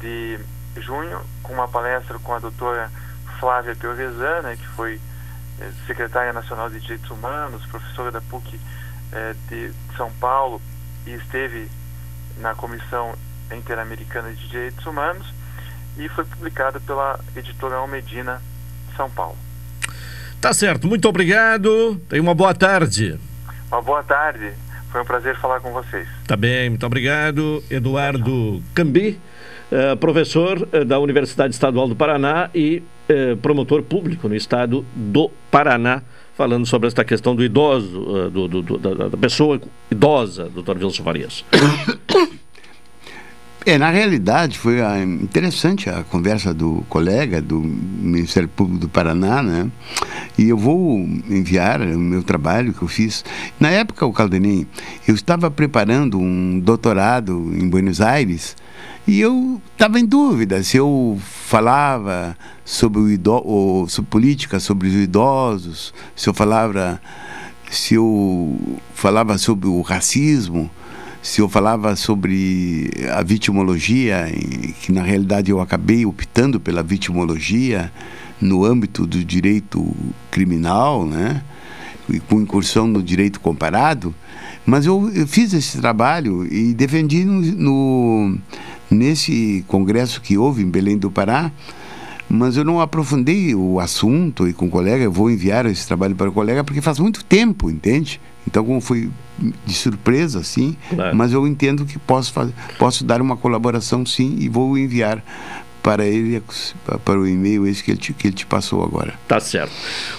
[0.00, 0.38] de
[0.76, 2.90] junho, com uma palestra com a doutora
[3.38, 5.00] Flávia Piovesana, que foi
[5.60, 8.60] é, secretária nacional de Direitos Humanos, professora da PUC
[9.12, 10.60] é, de São Paulo
[11.06, 11.68] e esteve
[12.36, 13.14] na Comissão
[13.50, 15.32] Interamericana de Direitos Humanos
[15.96, 18.40] e foi publicada pela editora Almedina
[18.96, 19.36] São Paulo.
[20.40, 22.00] Tá certo, muito obrigado.
[22.08, 23.18] Tenha uma boa tarde.
[23.70, 24.52] Uma boa tarde.
[24.90, 26.08] Foi um prazer falar com vocês.
[26.26, 27.62] Tá bem, muito obrigado.
[27.70, 29.20] Eduardo Cambi.
[29.70, 35.30] Eh, professor eh, da Universidade Estadual do Paraná e uh, promotor público no estado do
[35.50, 36.02] Paraná,
[36.34, 39.60] falando sobre esta questão do idoso, do, do, do, da, da, pessoa
[39.90, 41.44] idosa, doutor Wilson Farias.
[43.68, 49.42] É, na realidade foi ah, interessante a conversa do colega do Ministério Público do Paraná,
[49.42, 49.70] né?
[50.38, 53.22] E eu vou enviar o meu trabalho que eu fiz.
[53.60, 54.66] Na época, o Caldenim,
[55.06, 58.56] eu estava preparando um doutorado em Buenos Aires
[59.06, 64.94] e eu estava em dúvida se eu falava sobre, o ido sobre política, sobre os
[64.94, 66.98] idosos, se eu falava,
[67.70, 70.70] se eu falava sobre o racismo,
[71.28, 74.32] se eu falava sobre a vitimologia,
[74.80, 77.92] que na realidade eu acabei optando pela vitimologia
[78.40, 79.94] no âmbito do direito
[80.30, 81.42] criminal, né?
[82.08, 84.14] E com incursão no direito comparado,
[84.64, 88.38] mas eu, eu fiz esse trabalho e defendi no, no
[88.90, 91.52] nesse congresso que houve em Belém do Pará,
[92.26, 96.16] mas eu não aprofundei o assunto e com o colega, eu vou enviar esse trabalho
[96.16, 98.18] para o colega porque faz muito tempo, entende?
[98.48, 99.10] Então, como foi
[99.66, 101.14] de surpresa, assim, claro.
[101.14, 105.22] mas eu entendo que posso, fazer, posso dar uma colaboração, sim, e vou enviar
[105.82, 106.42] para ele,
[107.04, 109.12] para o e-mail esse que ele, te, que ele te passou agora.
[109.28, 109.70] Tá certo.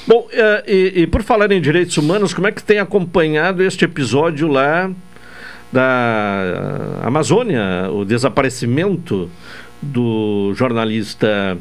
[0.07, 3.83] Bom, eh, e, e, por falar em direitos humanos, como é que tem acompanhado este
[3.83, 4.91] episódio lá
[5.71, 9.29] da Amazônia, o desaparecimento
[9.81, 11.57] do jornalista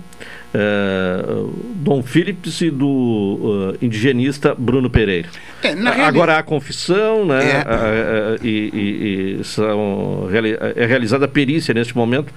[0.54, 5.28] uh, Dom Phillips e do uh, indigenista Bruno Pereira.
[5.62, 5.72] É,
[6.02, 7.50] Agora há confissão, né?
[7.50, 7.62] É.
[7.62, 10.28] Uh, e, e, e, são,
[10.76, 12.32] é realizada a perícia neste momento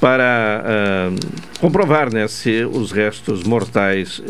[0.00, 1.10] para
[1.60, 4.20] comprovar né, se os restos mortais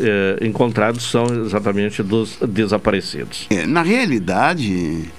[0.41, 3.47] encontrados são exatamente dos desaparecidos.
[3.49, 5.11] É, na realidade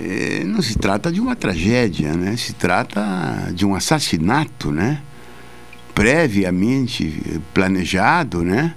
[0.00, 2.36] é, não se trata de uma tragédia, né?
[2.36, 5.00] Se trata de um assassinato, né?
[5.94, 8.74] Previamente planejado, né?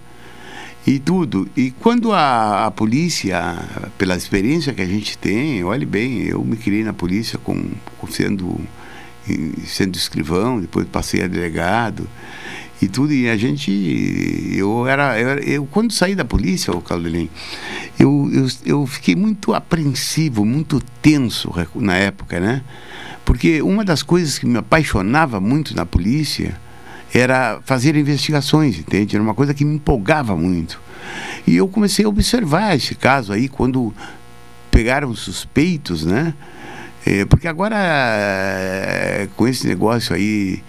[0.85, 1.49] E tudo.
[1.57, 3.57] E quando a, a polícia,
[3.97, 8.07] pela experiência que a gente tem, olhe bem, eu me criei na polícia com, com
[8.07, 8.59] sendo,
[9.65, 12.07] sendo escrivão, depois passei a delegado
[12.79, 13.13] e tudo.
[13.13, 13.71] E a gente,
[14.55, 17.29] eu era, eu, eu quando saí da polícia, o Caldelim,
[17.97, 22.61] eu, eu, eu fiquei muito apreensivo, muito tenso na época, né?
[23.23, 26.59] Porque uma das coisas que me apaixonava muito na polícia
[27.17, 29.15] era fazer investigações, entende?
[29.15, 30.81] Era uma coisa que me empolgava muito.
[31.47, 33.93] E eu comecei a observar esse caso aí quando
[34.69, 36.33] pegaram suspeitos, né?
[37.05, 40.61] É, porque agora, é, com esse negócio aí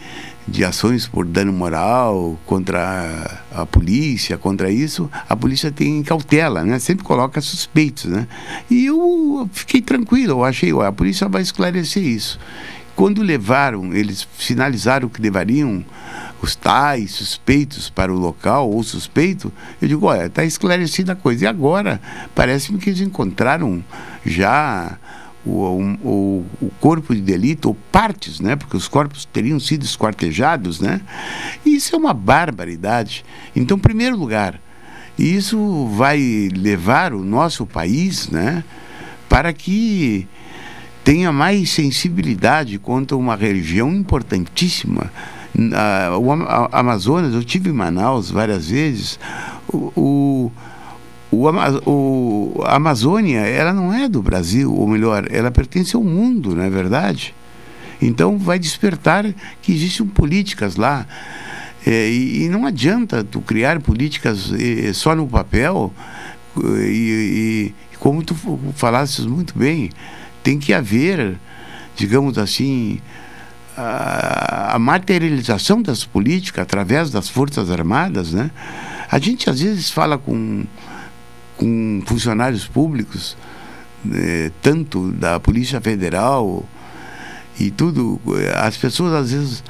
[0.46, 6.62] de ações por dano moral contra a, a, polícia, contra isso, a polícia tem cautela,
[6.62, 6.78] né?
[6.78, 8.28] Sempre coloca suspeitos, né?
[8.70, 12.38] E eu fiquei tranquilo, eu achei, ó, a polícia vai esclarecer isso.
[12.96, 15.84] Quando levaram, eles finalizaram que levariam
[16.42, 21.44] os tais suspeitos para o local ou suspeito, eu digo, olha, está esclarecida a coisa.
[21.44, 22.00] E agora,
[22.34, 23.84] parece-me que eles encontraram
[24.24, 24.98] já
[25.44, 25.60] o,
[26.02, 28.56] o, o, corpo de delito, ou partes, né?
[28.56, 31.00] porque os corpos teriam sido esquartejados, né?
[31.64, 33.24] E isso é uma barbaridade.
[33.54, 34.60] Então, em primeiro lugar,
[35.18, 38.64] isso vai levar o nosso país né,
[39.28, 40.26] para que
[41.06, 45.12] tenha mais sensibilidade contra uma região importantíssima.
[46.20, 46.32] o
[46.72, 49.16] Amazonas, eu tive em Manaus várias vezes.
[49.72, 50.52] o, o
[51.86, 56.64] o, a Amazônia, ela não é do Brasil, ou melhor, ela pertence ao mundo, não
[56.64, 57.34] é verdade?
[58.02, 59.24] Então vai despertar
[59.62, 61.06] que existem políticas lá.
[61.86, 65.92] É, e, e, não adianta tu criar políticas é, só no papel,
[66.56, 68.34] e, e, como tu
[68.74, 69.90] falasses muito bem,
[70.46, 71.36] tem que haver,
[71.96, 73.00] digamos assim,
[73.76, 78.52] a, a materialização das políticas através das Forças Armadas, né?
[79.10, 80.64] A gente às vezes fala com
[81.56, 83.36] com funcionários públicos,
[84.04, 86.68] né, tanto da Polícia Federal
[87.58, 88.20] e tudo,
[88.62, 89.64] as pessoas às vezes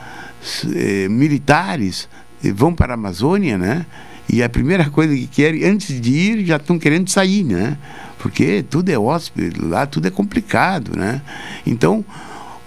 [0.74, 2.06] eh, militares
[2.54, 3.86] vão para a Amazônia, né?
[4.28, 7.78] E a primeira coisa que querem, antes de ir, já estão querendo sair, né?
[8.18, 11.20] Porque tudo é hóspede, lá tudo é complicado, né?
[11.66, 12.04] Então,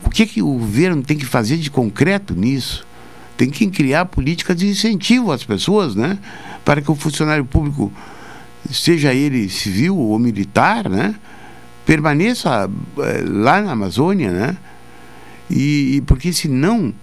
[0.04, 2.86] o que, que o governo tem que fazer de concreto nisso?
[3.36, 6.20] Tem que criar políticas de incentivo às pessoas, né?
[6.64, 7.92] Para que o funcionário público
[8.72, 11.16] seja ele civil ou militar, né?
[11.90, 12.70] permaneça
[13.00, 14.58] eh, lá na Amazônia, né?
[15.50, 16.94] E, e, porque senão,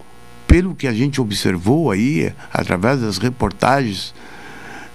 [0.47, 4.15] pelo que a gente observou aí, através das reportagens,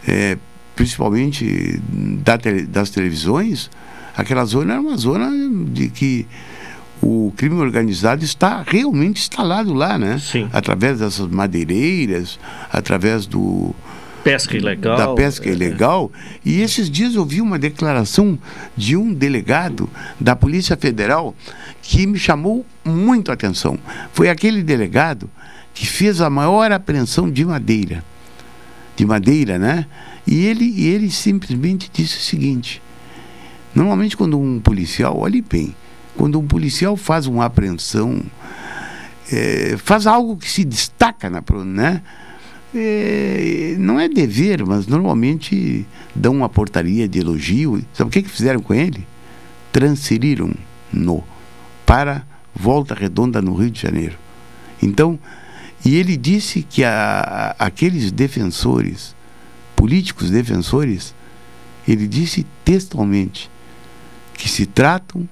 [0.07, 0.37] é,
[0.75, 1.81] principalmente
[2.23, 3.69] da das televisões,
[4.15, 5.29] aquela zona era uma zona
[5.67, 6.27] de que
[7.01, 10.19] o crime organizado está realmente instalado lá, né?
[10.19, 10.47] Sim.
[10.53, 12.39] Através dessas madeireiras,
[12.71, 13.73] através do,
[14.23, 14.97] pesca ilegal.
[14.97, 15.51] Da pesca é.
[15.51, 16.11] ilegal.
[16.45, 18.37] E esses dias eu vi uma declaração
[18.75, 21.35] de um delegado da Polícia Federal
[21.81, 23.77] que me chamou muito a atenção.
[24.13, 25.29] Foi aquele delegado
[25.73, 28.03] que fez a maior apreensão de madeira.
[28.95, 29.85] De madeira, né?
[30.25, 32.81] E ele, ele simplesmente disse o seguinte:
[33.73, 35.75] normalmente quando um policial, olhe bem,
[36.15, 38.21] quando um policial faz uma apreensão,
[39.31, 42.01] é, faz algo que se destaca na, né?
[42.73, 47.83] é, não é dever, mas normalmente dão uma portaria de elogio.
[47.93, 49.05] Sabe o que, que fizeram com ele?
[49.71, 51.23] Transferiram-no
[51.85, 52.23] para
[52.55, 54.17] Volta Redonda, no Rio de Janeiro.
[54.81, 55.19] Então,
[55.85, 59.15] e ele disse que a, a, aqueles defensores,
[59.81, 61.15] políticos defensores,
[61.87, 63.49] ele disse textualmente
[64.35, 65.27] que se tratam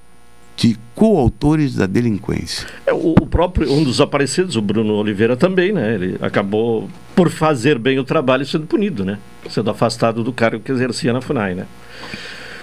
[0.58, 2.68] de coautores da delinquência.
[2.88, 5.94] É, o, o, próprio, um dos aparecidos, o Bruno Oliveira também, né?
[5.94, 9.20] Ele acabou, por fazer bem o trabalho, sendo punido, né?
[9.48, 11.68] Sendo afastado do cargo que exercia na FUNAI, né?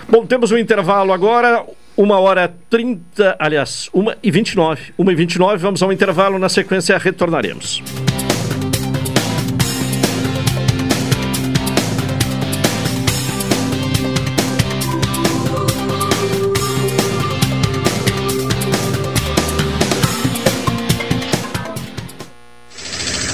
[0.08, 1.64] Bom, temos um intervalo agora,
[1.96, 4.92] uma hora trinta, aliás, uma e vinte e nove.
[4.98, 7.80] Uma e vinte e nove, vamos ao intervalo, na sequência retornaremos.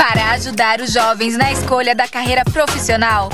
[0.00, 3.28] Para ajudar os jovens na escolha da carreira profissional,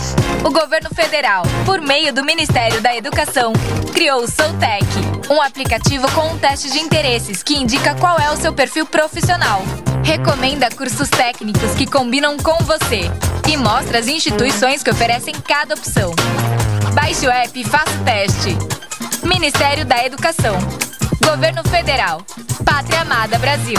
[0.44, 3.52] o governo federal, por meio do Ministério da Educação,
[3.94, 4.84] criou o Soutec,
[5.30, 9.62] um aplicativo com um teste de interesses que indica qual é o seu perfil profissional.
[10.02, 13.02] Recomenda cursos técnicos que combinam com você
[13.48, 16.12] e mostra as instituições que oferecem cada opção.
[16.94, 18.58] Baixe o app e faça o teste.
[19.24, 20.58] Ministério da Educação.
[21.24, 22.26] Governo Federal.
[22.64, 23.78] Pátria Amada Brasil.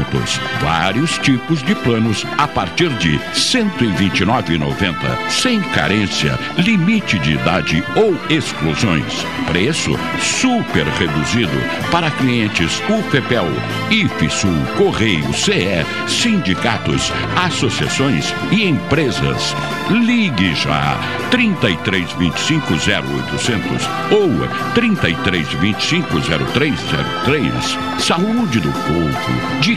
[0.00, 7.84] descontos, vários tipos de planos a partir de R$ 129,90, sem carência, limite de idade
[7.96, 9.24] ou exclusões.
[9.46, 11.50] Preço super reduzido
[11.90, 13.46] para clientes UFPEL,
[13.90, 19.54] IFSUL, Correio, CE, sindicatos, associações e empresas.
[19.90, 20.98] Ligue já
[21.30, 24.30] 3325 0800 ou
[24.74, 27.78] 3325 0303.
[27.98, 29.76] Saúde do povo, de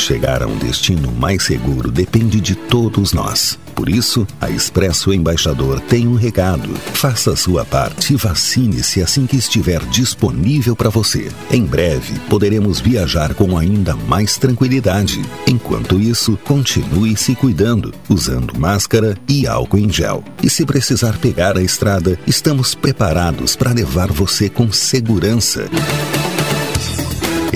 [0.00, 3.58] Chegar a um destino mais seguro depende de todos nós.
[3.74, 6.74] Por isso, a Expresso Embaixador tem um recado.
[6.94, 11.30] Faça a sua parte e vacine-se assim que estiver disponível para você.
[11.50, 15.20] Em breve, poderemos viajar com ainda mais tranquilidade.
[15.46, 20.24] Enquanto isso, continue se cuidando, usando máscara e álcool em gel.
[20.42, 25.68] E se precisar pegar a estrada, estamos preparados para levar você com segurança.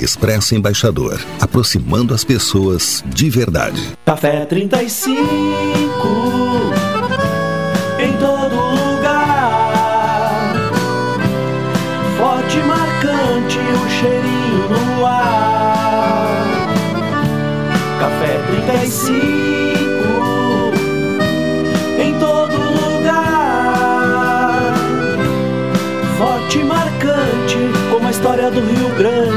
[0.05, 3.81] Expresso Embaixador, aproximando as pessoas de verdade.
[4.05, 5.17] Café 35
[7.99, 10.55] em todo lugar.
[12.19, 16.37] Forte, marcante, o cheirinho no ar.
[17.99, 19.15] Café 35
[21.99, 24.75] em todo lugar.
[26.19, 27.57] Forte, marcante,
[27.91, 29.34] como a história do Rio Grande.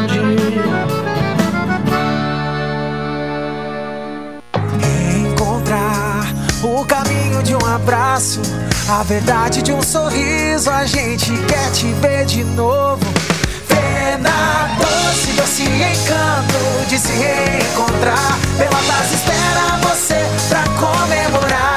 [8.17, 8.41] Abraço,
[8.89, 10.69] a verdade de um sorriso.
[10.71, 13.05] A gente quer te ver de novo.
[13.67, 18.39] Pena doce, doce encanto de se reencontrar.
[18.57, 21.76] Pelotas espera você pra comemorar.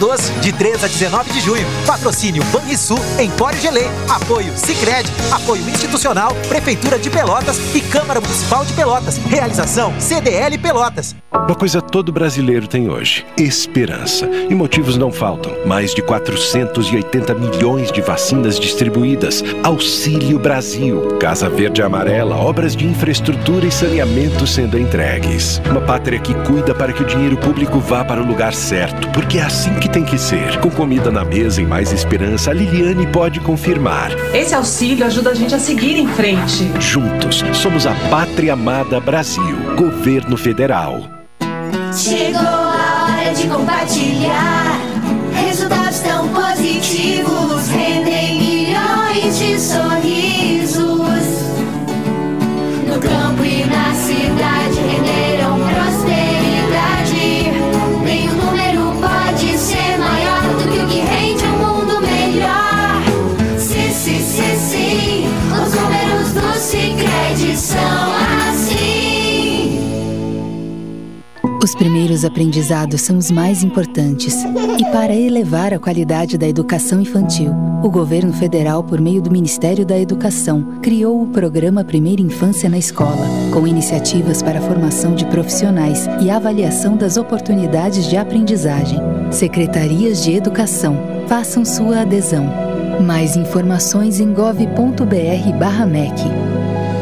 [0.00, 1.66] Doce, de 3 a 19 de junho.
[1.86, 3.84] Patrocínio Banrisul, Empório Gelê.
[4.08, 9.18] Apoio Cicred, apoio institucional, Prefeitura de Pelotas e Câmara Municipal de Pelotas.
[9.18, 11.14] Realização CDL Pelotas.
[11.30, 14.24] Uma coisa todo brasileiro tem hoje: esperança.
[14.48, 15.52] E motivos não faltam.
[15.66, 19.44] Mais de 480 milhões de vacinas distribuídas.
[19.62, 21.18] Auxílio Brasil.
[21.20, 25.60] Casa Verde Amarela, obras de infraestrutura e saneamento sendo entregues.
[25.70, 29.36] Uma pátria que cuida para que o dinheiro público vá para o lugar certo, porque
[29.36, 30.58] é assim que tem que ser.
[30.60, 34.10] Com comida na mesa e mais esperança, a Liliane pode confirmar.
[34.34, 36.70] Esse auxílio ajuda a gente a seguir em frente.
[36.78, 39.56] Juntos, somos a Pátria Amada Brasil.
[39.76, 41.02] Governo Federal.
[41.92, 44.78] Chegou a hora de compartilhar.
[45.34, 50.80] Resultados tão positivos rendem milhões de sorrisos.
[52.86, 53.59] No campo e
[71.80, 74.34] primeiros aprendizados são os mais importantes.
[74.78, 79.86] E para elevar a qualidade da educação infantil, o governo federal, por meio do Ministério
[79.86, 85.24] da Educação, criou o programa Primeira Infância na Escola, com iniciativas para a formação de
[85.24, 88.98] profissionais e avaliação das oportunidades de aprendizagem.
[89.30, 92.44] Secretarias de Educação, façam sua adesão.
[93.06, 96.49] Mais informações em gov.br/mec.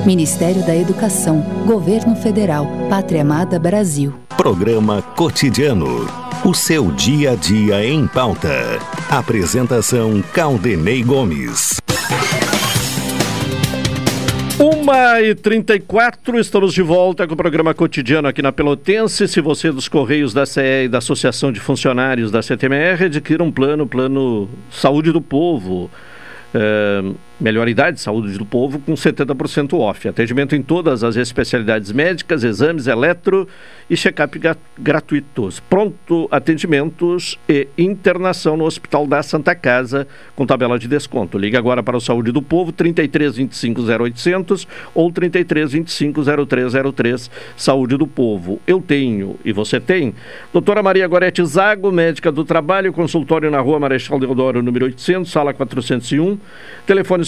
[0.06, 4.14] Ministério da Educação, Governo Federal, Pátria Amada Brasil.
[4.36, 6.06] Programa Cotidiano.
[6.44, 8.78] O seu dia a dia em pauta.
[9.10, 11.80] Apresentação Caldenei Gomes.
[14.58, 19.28] Uma e 34 estamos de volta com o programa cotidiano aqui na Pelotense.
[19.28, 23.42] Se você é dos Correios da CE e da Associação de Funcionários da CTMR, adquira
[23.42, 25.90] um plano, plano Saúde do Povo.
[26.54, 27.02] É,
[27.40, 30.08] melhor idade, saúde do povo, com 70% off.
[30.08, 33.46] Atendimento em todas as especialidades médicas, exames, eletro
[33.88, 34.40] e check-up
[34.78, 35.60] gratuitos.
[35.60, 41.38] Pronto atendimentos e internação no Hospital da Santa Casa, com tabela de desconto.
[41.38, 47.30] Ligue agora para o Saúde do Povo, 33 25 0800 ou 33 25 0303.
[47.56, 48.60] Saúde do Povo.
[48.66, 50.14] Eu tenho e você tem.
[50.52, 55.54] Doutora Maria Gorete Zago, médica do trabalho, consultório na rua Marechal Deodoro, número 800, sala
[55.54, 56.38] 401.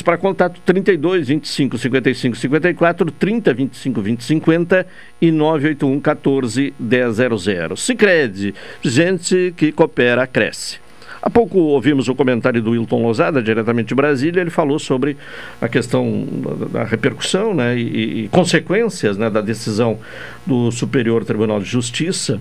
[0.01, 4.86] Telefones para contato 32 25 55 54, 30 25 20 50
[5.20, 7.76] e 981 14 100.
[7.76, 10.78] Sicredi, gente que coopera cresce.
[11.23, 15.18] Há pouco ouvimos o comentário do Wilton Lozada, diretamente de Brasília, ele falou sobre
[15.61, 16.27] a questão
[16.73, 19.99] da, repercussão né, e, e, consequências né, da decisão
[20.47, 22.41] do Superior Tribunal de Justiça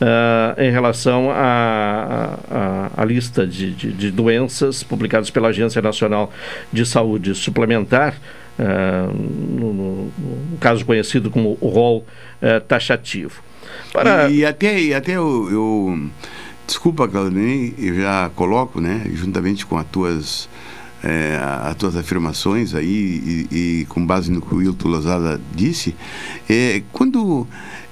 [0.00, 6.30] uh, em relação à lista de, de, de doenças publicadas pela Agência Nacional
[6.72, 8.14] de Saúde Suplementar,
[8.58, 12.04] Uh, no, no, no, caso conhecido como rol
[12.42, 13.40] uh, taxativo.
[13.92, 14.28] Para...
[14.28, 16.10] E, e, até, e até eu, eu
[16.68, 20.48] desculpa, Claudinei, eu já coloco, né, juntamente com as tuas,
[21.02, 22.86] é, as tuas afirmações aí
[23.50, 25.96] e, e, com base no que o Wilton Lozada disse,
[26.48, 27.46] é, quando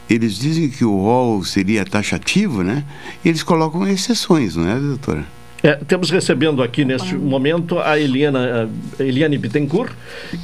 [0.09, 2.85] eles dizem que o rol seria taxativo, né,
[3.25, 5.36] eles colocam exceções, não é, doutora?
[5.67, 9.93] É, temos recebendo aqui neste momento a Eliana, a Eliane Bittencourt,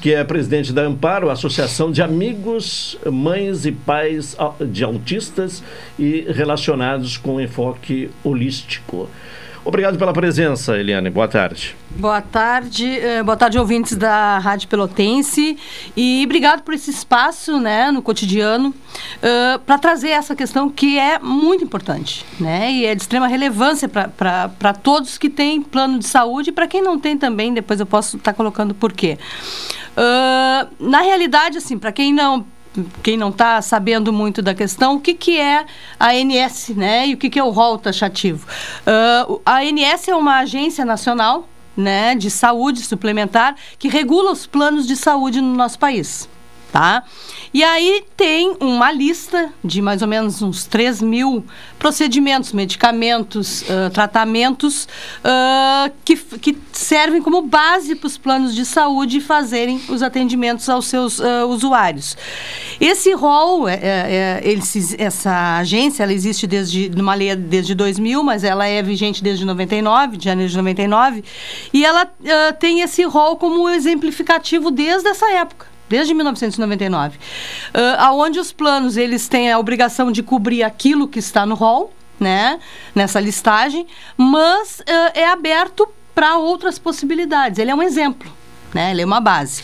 [0.00, 4.36] que é presidente da Amparo, Associação de Amigos, Mães e Pais
[4.72, 5.62] de Autistas
[5.96, 9.08] e relacionados com enfoque holístico.
[9.64, 11.08] Obrigado pela presença, Eliane.
[11.08, 11.76] Boa tarde.
[11.90, 15.56] Boa tarde, eh, boa tarde, ouvintes da Rádio Pelotense.
[15.96, 18.74] E obrigado por esse espaço né, no cotidiano uh,
[19.22, 23.88] eh, para trazer essa questão que é muito importante né, e é de extrema relevância
[23.88, 27.86] para todos que têm plano de saúde e para quem não tem também, depois eu
[27.86, 29.16] posso estar tá colocando por quê.
[29.92, 32.44] Uh, na realidade, assim, para quem não
[33.02, 35.66] quem não está sabendo muito da questão, o que, que é
[35.98, 37.08] a ANS, né?
[37.08, 38.46] E o que, que é o rol taxativo?
[38.86, 44.86] Uh, a ANS é uma agência nacional né, de saúde suplementar que regula os planos
[44.86, 46.28] de saúde no nosso país
[46.72, 47.04] tá?
[47.52, 51.44] E aí tem uma lista de mais ou menos uns 3 mil
[51.78, 59.20] procedimentos, medicamentos, uh, tratamentos uh, que, que servem como base para os planos de saúde
[59.20, 62.16] fazerem os atendimentos aos seus uh, usuários.
[62.80, 68.44] Esse rol, é, é, é essa agência, ela existe desde numa lei desde 2000, mas
[68.44, 71.22] ela é vigente desde 99, de janeiro de 99,
[71.72, 72.06] e ela
[72.58, 77.20] tem esse rol como exemplificativo desde essa época desde 1999, uh,
[77.98, 82.58] aonde os planos eles têm a obrigação de cobrir aquilo que está no rol, né,
[82.94, 83.86] nessa listagem,
[84.16, 87.58] mas uh, é aberto para outras possibilidades.
[87.58, 88.32] Ele é um exemplo,
[88.72, 88.90] né?
[88.90, 89.62] Ele é uma base.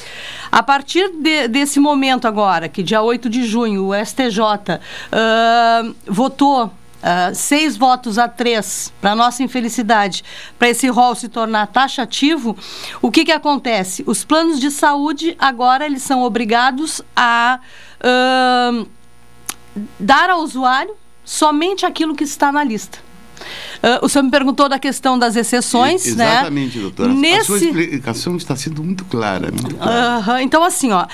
[0.52, 6.70] A partir de, desse momento agora, que dia 8 de junho o STJ uh, votou
[6.98, 10.24] Uh, seis votos a três, para nossa infelicidade,
[10.58, 12.56] para esse rol se tornar taxativo,
[13.00, 14.02] o que, que acontece?
[14.04, 17.60] Os planos de saúde agora eles são obrigados a
[18.00, 18.88] uh,
[19.98, 20.92] dar ao usuário
[21.24, 23.08] somente aquilo que está está
[23.78, 26.32] Uh, o senhor me perguntou da questão das exceções, e, né?
[26.32, 27.12] Exatamente, doutora.
[27.12, 27.40] Nesse...
[27.40, 29.52] A sua explicação está sendo muito clara.
[29.52, 30.20] Muito clara.
[30.20, 31.06] Uh, então, assim, ó,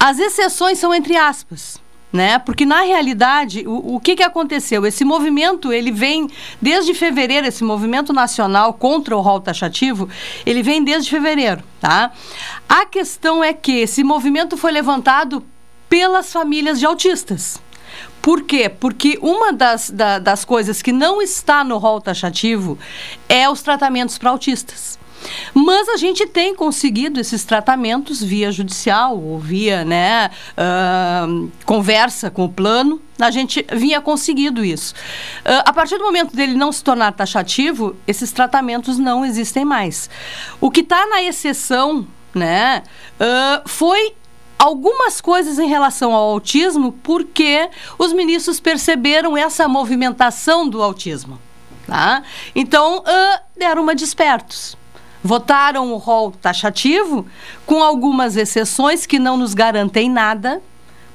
[0.00, 1.82] as exceções são entre aspas
[2.12, 2.38] né?
[2.38, 4.84] Porque na realidade, o, o que, que aconteceu?
[4.84, 6.28] Esse movimento, ele vem
[6.60, 10.08] desde fevereiro, esse movimento nacional contra o rol taxativo,
[10.44, 12.12] ele vem desde fevereiro, tá?
[12.68, 15.44] A questão é que esse movimento foi levantado
[15.88, 17.60] pelas famílias de autistas.
[18.20, 18.68] Por quê?
[18.68, 22.78] Porque uma das, da, das coisas que não está no rol taxativo
[23.28, 24.98] é os tratamentos para autistas.
[25.54, 31.26] Mas a gente tem conseguido esses tratamentos via judicial ou via né, ah,
[31.64, 33.00] conversa com o plano.
[33.18, 34.94] A gente vinha conseguindo isso.
[35.44, 40.08] Ah, a partir do momento dele não se tornar taxativo, esses tratamentos não existem mais.
[40.60, 42.82] O que está na exceção né,
[43.20, 44.14] ah, foi
[44.58, 47.68] algumas coisas em relação ao autismo, porque
[47.98, 51.38] os ministros perceberam essa movimentação do autismo.
[51.86, 52.22] Tá?
[52.54, 54.76] Então, ah, deram uma de espertos.
[55.22, 57.26] Votaram o rol taxativo,
[57.64, 60.60] com algumas exceções que não nos garantem nada,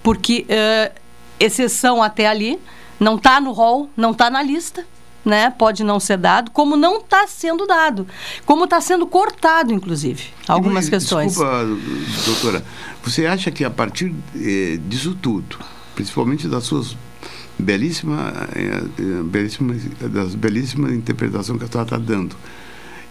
[0.01, 0.91] porque ah,
[1.39, 2.59] exceção até ali
[2.99, 4.85] não está no rol, não está na lista.
[5.25, 5.49] Né?
[5.49, 8.07] Pode não ser dado, como não está sendo dado,
[8.45, 11.33] como está sendo cortado, inclusive, algumas E, questões.
[11.33, 11.65] Desculpa,
[12.25, 12.65] doutora.
[13.03, 15.59] Você acha que a partir eh, disso tudo,
[15.95, 16.95] principalmente das suas
[17.59, 22.33] belíssimas, eh, eh, belíssimas, das belíssimas interpretações que a senhora está dando,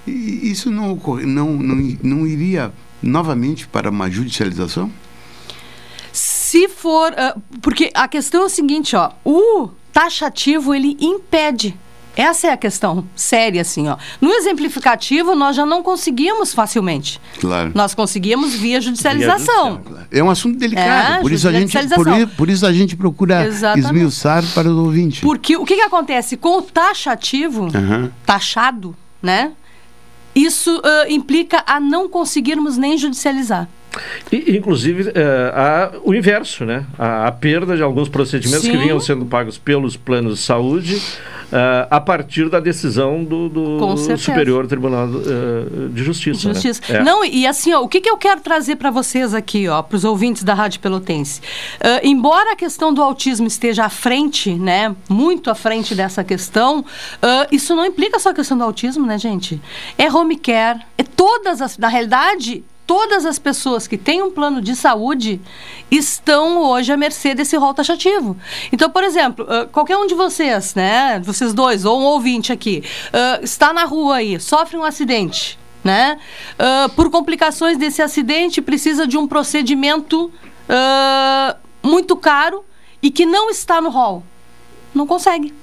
[0.07, 4.91] e isso não, ocorre, não, não, não iria novamente para uma judicialização?
[6.13, 7.13] Se for.
[7.17, 9.11] ah, porque a questão é o seguinte, ó.
[9.25, 11.77] O taxativo, ele impede.
[12.17, 13.99] Essa é a questão séria, assim, ó.
[14.23, 17.21] No exemplificativo, nós já não conseguimos facilmente.
[17.39, 17.73] Claro.
[17.75, 19.83] Nós conseguimos via judicialização.
[20.11, 22.07] É um assunto delicado, É, por, isso a gente, por,
[22.39, 23.85] por isso a gente procura Exatamente.
[23.85, 25.21] esmiuçar para o ouvinte.
[25.21, 26.39] Porque o que, que acontece?
[26.39, 28.11] Com o taxativo, Aham.
[28.25, 29.53] taxado, né?
[30.37, 33.69] Isso ah, implica a não conseguirmos nem judicializar.
[34.31, 35.11] E, inclusive,
[35.55, 36.85] há o inverso, né?
[36.99, 38.79] A, a perda de alguns procedimentos que Sim.
[38.79, 41.01] vinham sendo pagos pelos planos de saúde
[41.53, 43.97] eh, a partir da decisão do, do.
[44.17, 46.49] Superior Tribunal eh, de Justiça.
[46.49, 46.55] né?
[46.55, 46.83] Justiça.
[46.89, 47.03] É.
[47.03, 49.97] Não, e assim, ó, o que, que eu quero trazer para vocês aqui, ó, para
[49.97, 51.41] os ouvintes da Rádio Pelotense?
[51.81, 56.85] Ah, embora a questão do autismo esteja à frente, né, muito à frente dessa questão,
[57.51, 59.61] isso não implica só a questão do autismo, né, gente?
[59.97, 64.61] É home care, é todas as, na realidade, todas as pessoas que têm um plano
[64.61, 65.41] de saúde
[65.91, 68.37] estão hoje à mercê desse rol taxativo.
[68.73, 72.85] Então, por exemplo, ah, qualquer um de vocês, né, vocês dois, ou um ouvinte aqui,
[73.13, 76.19] ah, está na rua aí, sofre um acidente, né?
[76.59, 80.31] Ah, por complicações desse acidente, precisa de um procedimento
[81.83, 82.65] muito caro
[83.01, 84.25] e que não está no rol.
[84.93, 85.55] Não consegue.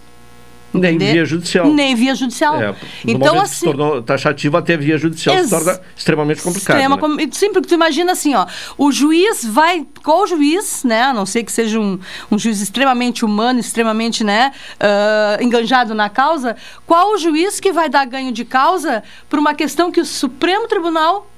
[0.74, 1.14] Nem entender?
[1.14, 1.68] via judicial.
[1.68, 2.62] Nem via judicial.
[2.62, 3.56] É, então, assim.
[3.56, 6.78] se tornou taxativo, até via judicial se torna extremamente complicado.
[6.78, 7.02] Extrema, né?
[7.02, 8.46] com- Sim, porque tu imagina assim, ó,
[8.78, 12.00] o juiz vai, qual juiz, né, a não ser que seja um,
[12.32, 16.56] um juiz extremamente humano, extremamente, né, ah, enganjado na causa,
[16.86, 20.68] qual o juiz que vai dar ganho de causa por uma questão que o Supremo
[20.68, 21.30] Tribunal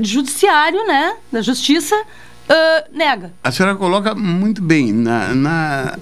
[0.00, 1.96] Judiciário, né, da Justiça,
[2.48, 3.32] ah, nega.
[3.42, 4.92] A senhora coloca muito bem.
[4.92, 5.98] Na, na-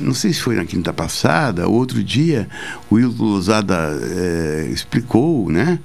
[0.00, 2.48] não sei se foi na quinta passada, outro dia,
[2.90, 5.78] o Wilton Lousada eh, explicou né,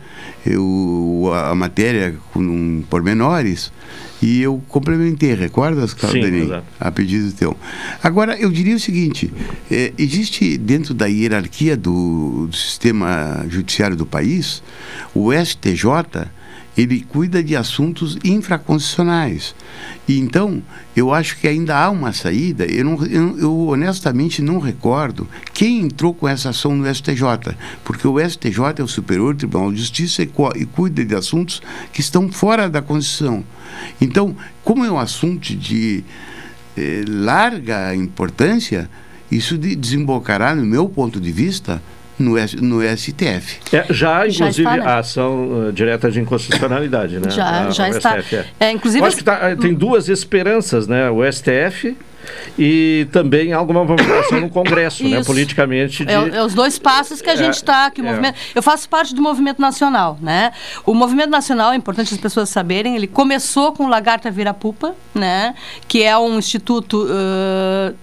[0.46, 3.72] eu, a, a matéria com pormenores
[4.22, 6.44] e eu complementei, recordas, Claudinei?
[6.44, 6.66] exato.
[6.80, 7.58] A pedido teu.
[8.02, 9.34] Agora, eu diria o seguinte:
[9.70, 14.62] eh, existe dentro da hierarquia do, do sistema judiciário do país,
[15.14, 16.28] o STJ
[16.78, 19.54] ele cuida de assuntos infraconstitucionais.
[20.08, 20.62] E então,
[20.96, 22.66] eu acho que ainda há uma saída.
[22.66, 28.08] Eu, não- eu- eu honestamente não recordo quem entrou com essa ação no STJ, porque
[28.08, 31.62] o STJ é o Superior Tribunal de Justiça e, e cuida de assuntos
[31.92, 33.44] que estão fora da Constituição.
[34.02, 36.04] Então, como é um assunto de
[36.76, 38.90] eh, larga importância,
[39.32, 41.82] isso de- desembocará, no meu ponto de vista,
[42.20, 43.60] no, no STF.
[43.76, 44.84] É, já, Já inclusive, está, né?
[44.86, 47.30] a ação eh, direta de inconstitucionalidade, né?
[47.30, 48.22] Já- A- já o está.
[48.22, 48.46] STF, é.
[48.60, 51.10] É, inclusive Eu acho que tá, eh, tem duas esperanças, né?
[51.10, 51.96] O STF
[52.58, 55.24] e também alguma movimentação no Congresso, né?
[55.24, 56.06] Politicamente.
[56.06, 56.12] De...
[56.12, 57.90] É, é os dois passos que a É, gente está.
[57.90, 58.10] que o é.
[58.10, 58.38] movimento.
[58.54, 60.52] Eu faço parte do movimento nacional, né?
[60.86, 62.96] O movimento nacional é importante as pessoas saberem.
[62.96, 65.56] Ele começou com o Lagarta Virapupa, né?
[65.88, 67.94] Que é um instituto eh,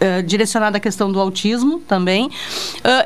[0.00, 2.30] eh, direcionado à questão do autismo também.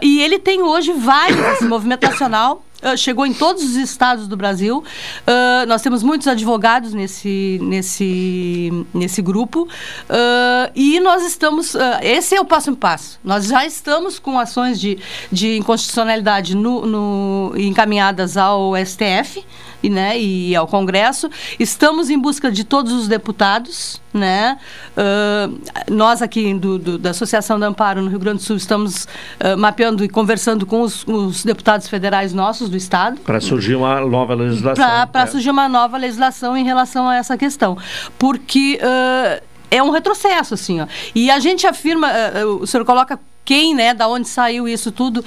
[0.03, 1.39] E ele tem hoje vários.
[1.39, 4.83] Esse movimento nacional ah, chegou em todos os estados do Brasil.
[5.27, 9.69] Ah, nós temos muitos advogados nesse, nesse, nesse grupo.
[10.09, 11.75] Ah, e nós estamos.
[12.03, 13.19] esse é o próximo passo.
[13.25, 14.99] Nós já estamos com ações de,
[15.31, 19.45] de inconstitucionalidade no, no- encaminhadas ao STF.
[19.83, 21.31] E, né, e ao Congresso.
[21.59, 24.01] Estamos em busca de todos os deputados.
[24.13, 24.59] Né?
[24.97, 25.49] Ah,
[25.91, 29.07] nós aqui do, do- da Associação da Amparo no Rio Grande do Sul estamos
[29.39, 34.01] ah, mapeando e conversando com os, os deputados federais nossos do Estado Para surgir uma
[34.01, 34.85] nova legislação.
[35.13, 35.27] para É.
[35.27, 37.77] surgir uma nova legislação em relação a essa questão.
[38.19, 39.41] Porque ah,
[39.71, 40.87] é um retrocesso, assim, ó.
[41.15, 42.09] E a gente afirma,
[42.61, 45.25] o senhor coloca quem, né, da onde saiu isso tudo.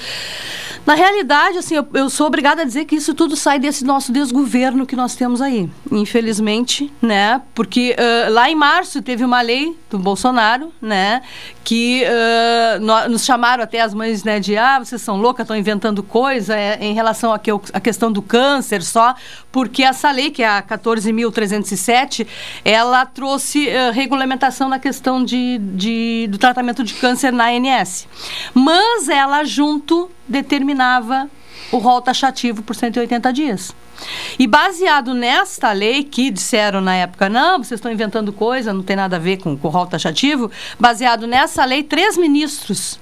[0.86, 4.12] Na realidade, assim, eu, eu sou obrigada a dizer que isso tudo sai desse nosso
[4.12, 7.42] desgoverno que nós temos aí, infelizmente, né?
[7.56, 11.22] Porque ah, lá em março teve uma lei do Bolsonaro, né?
[11.64, 14.40] Que ah, nó- nos chamaram até as mães, né?
[14.40, 17.52] De ah, vocês são loucas, estão inventando coisa é, em relação à que,
[17.84, 19.16] questão do câncer só,
[19.52, 22.26] porque essa lei, que é a 14.307,
[22.64, 28.08] ela trouxe ah, regulamentação na questão de, de- do tratamento de câncer na ANS.
[28.54, 31.30] Mas ela junto determinava
[31.72, 33.74] o rol taxativo por 180 dias.
[34.40, 38.96] E baseado nesta lei, que disseram na época, não, vocês estão inventando coisa, não tem
[38.96, 40.50] nada a ver com, com o rol taxativo,
[40.80, 43.00] baseado nessa lei, três ministros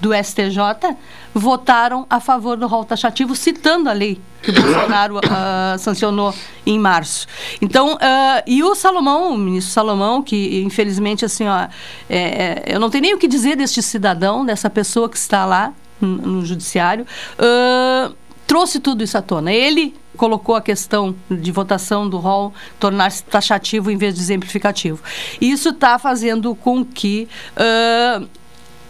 [0.00, 0.96] do STJ
[1.34, 6.34] votaram a favor do rol taxativo, citando a lei que o Bolsonaro ah, sancionou
[6.66, 7.26] em março.
[7.60, 11.68] Então, ah, e o Salomão, o ministro Salomão, que infelizmente, assim, ó,
[12.08, 15.44] é, é, eu não tenho nem o que dizer deste cidadão, dessa pessoa que está
[15.44, 17.06] lá no, judiciário,
[17.38, 18.10] ah,
[18.46, 19.52] trouxe tudo isso à tona.
[19.52, 25.02] Ele colocou a questão de votação do rol tornar-se taxativo em vez de exemplificativo.
[25.40, 27.28] Isso está fazendo com que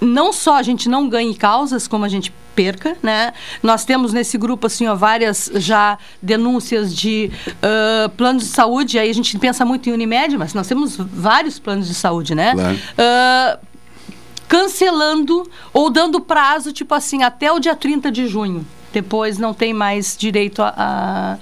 [0.01, 3.33] não só a gente não ganhe causas, como a gente perca, né?
[3.63, 7.31] Nós temos nesse grupo assim ó, várias já denúncias de
[7.63, 8.99] ah, planos de saúde.
[8.99, 12.53] Aí a gente pensa muito em Unimed, mas nós temos vários planos de saúde, né?
[12.55, 12.79] Claro.
[12.99, 13.59] Ah,
[14.49, 18.67] cancelando ou dando prazo, tipo assim, até o dia 30 de junho.
[18.93, 21.37] Depois não tem mais direito a, a-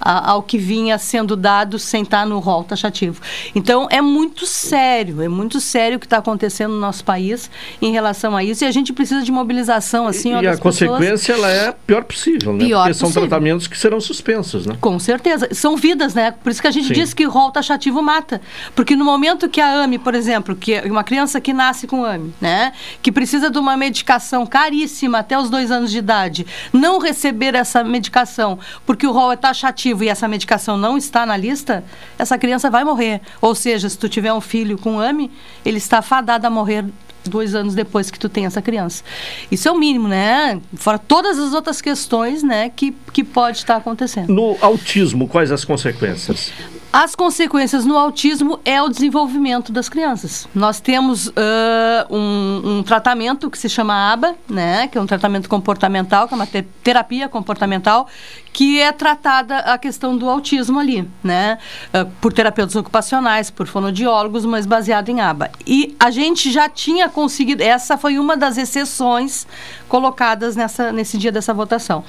[0.00, 3.20] a- ao que vinha sendo dado sem estar no rol taxativo.
[3.54, 7.50] Então, é muito sério, é muito sério o que está acontecendo no nosso país
[7.82, 8.64] em relação a isso.
[8.64, 10.60] E a gente precisa de mobilização, assim, ó, e a pessoas.
[10.60, 12.64] consequência ela é a pior possível, né?
[12.66, 13.28] Pior Porque são possível.
[13.28, 14.76] tratamentos que serão suspensos, né?
[14.80, 15.48] Com certeza.
[15.52, 16.30] São vidas, né?
[16.32, 16.94] Por isso que a gente Sim.
[16.94, 18.40] diz que rol taxativo mata.
[18.74, 22.04] Porque no momento que a AME, por exemplo, que é uma criança que nasce com
[22.04, 22.72] AME, né?
[23.02, 27.82] Que precisa de uma medicação caríssima até os dois anos de idade, não receber essa
[27.84, 31.84] medicação porque o rol é taxativo e essa medicação não está na lista,
[32.18, 33.20] essa criança vai morrer.
[33.40, 35.30] Ou seja, se tu tiver um filho com AME,
[35.64, 36.84] ele está fadado a morrer
[37.24, 39.04] dois anos depois que tu tem essa criança.
[39.50, 40.58] Isso é o mínimo, né?
[40.74, 44.32] Fora todas as outras questões, né, que, que pode estar acontecendo.
[44.32, 46.50] No autismo, quais as consequências?
[46.92, 50.48] As consequências no autismo é o desenvolvimento das crianças.
[50.52, 55.48] Nós temos ah, um, um tratamento que se chama ABA, né, que é um tratamento
[55.48, 58.08] comportamental, que é uma te- terapia comportamental,
[58.52, 61.58] que é tratada a questão do autismo ali, né,
[61.92, 65.50] ah, por terapeutas ocupacionais, por fonoaudiólogos, mas baseado em ABA.
[65.66, 69.46] E a gente já tinha conseguido, essa foi uma das exceções
[69.88, 72.04] colocadas nessa, nesse dia dessa votação.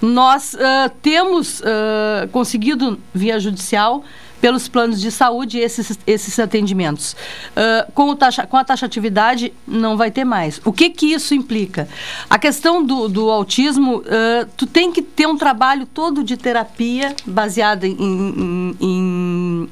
[0.00, 4.04] Nós ah, temos ah, conseguido, via judicial,
[4.40, 7.16] pelos planos de saúde esses, esses atendimentos.
[7.54, 10.60] Ah, com, o taxa, com a taxatividade, não vai ter mais.
[10.64, 11.88] O que que isso implica?
[12.28, 17.14] A questão do, do autismo, ah, tu tem que ter um trabalho todo de terapia
[17.26, 19.68] baseado em, em- em-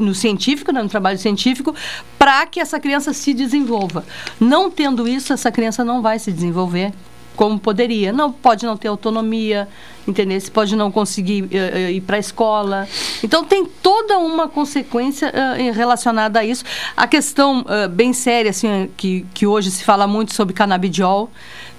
[0.00, 1.74] no científico, né, no trabalho científico,
[2.16, 4.04] para que essa criança se desenvolva.
[4.38, 6.92] Não tendo isso, essa criança não vai se desenvolver
[7.36, 8.12] como poderia.
[8.12, 9.66] Não pode não ter autonomia,
[10.06, 10.40] entendeu?
[10.40, 12.86] Se pode não conseguir eh, ir para a escola.
[13.22, 16.64] Então tem toda uma consequência eh, relacionada a isso.
[16.96, 21.30] A questão eh, bem séria, assim, que, que hoje se fala muito sobre canabidiol.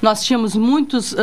[0.02, 1.16] Nós tínhamos muitos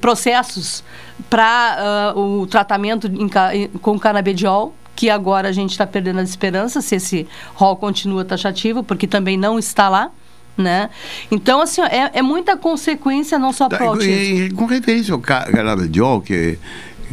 [0.00, 0.84] processos
[1.28, 6.94] para o tratamento em- com canabidiol que agora a gente está perdendo as esperanças se
[6.94, 10.12] esse rol continua taxativo, porque também não está lá.
[10.56, 10.88] Né?
[11.32, 14.14] Então, assim, é, é muita consequência não só Tá, para o autismo.
[14.14, 16.56] e- com referência ao ca- canabidiol, que,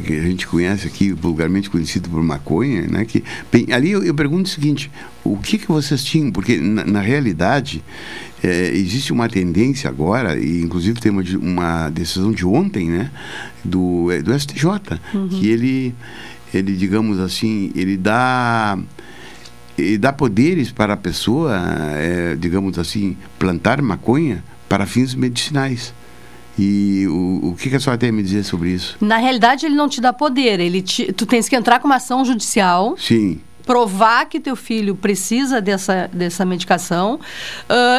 [0.06, 3.04] que a gente conhece aqui, vulgarmente conhecido por maconha, né?
[3.04, 4.92] Que, bem, ali eu, eu pergunto o seguinte,
[5.24, 6.32] o que, que vocês tinham?
[6.32, 7.84] Porque, na, na realidade,
[8.44, 13.10] eh, existe uma tendência agora, e inclusive tem uma, uma decisão de ontem, né?
[13.66, 15.28] Do, eh, do STJ, Uhum.
[15.30, 15.96] que ele,
[16.54, 18.78] ele, digamos assim, ele dá
[19.82, 21.60] e dá poderes para a pessoa,
[21.96, 25.94] eh, digamos assim, plantar maconha para fins medicinais.
[26.60, 28.98] E o, o que, que a senhora tem a me dizer sobre isso?
[29.02, 30.60] Na realidade, ele não te dá poder.
[30.60, 33.40] Ele te- tu tens que entrar com uma ação judicial, Sim.
[33.66, 37.20] provar que teu filho precisa dessa, dessa medicação.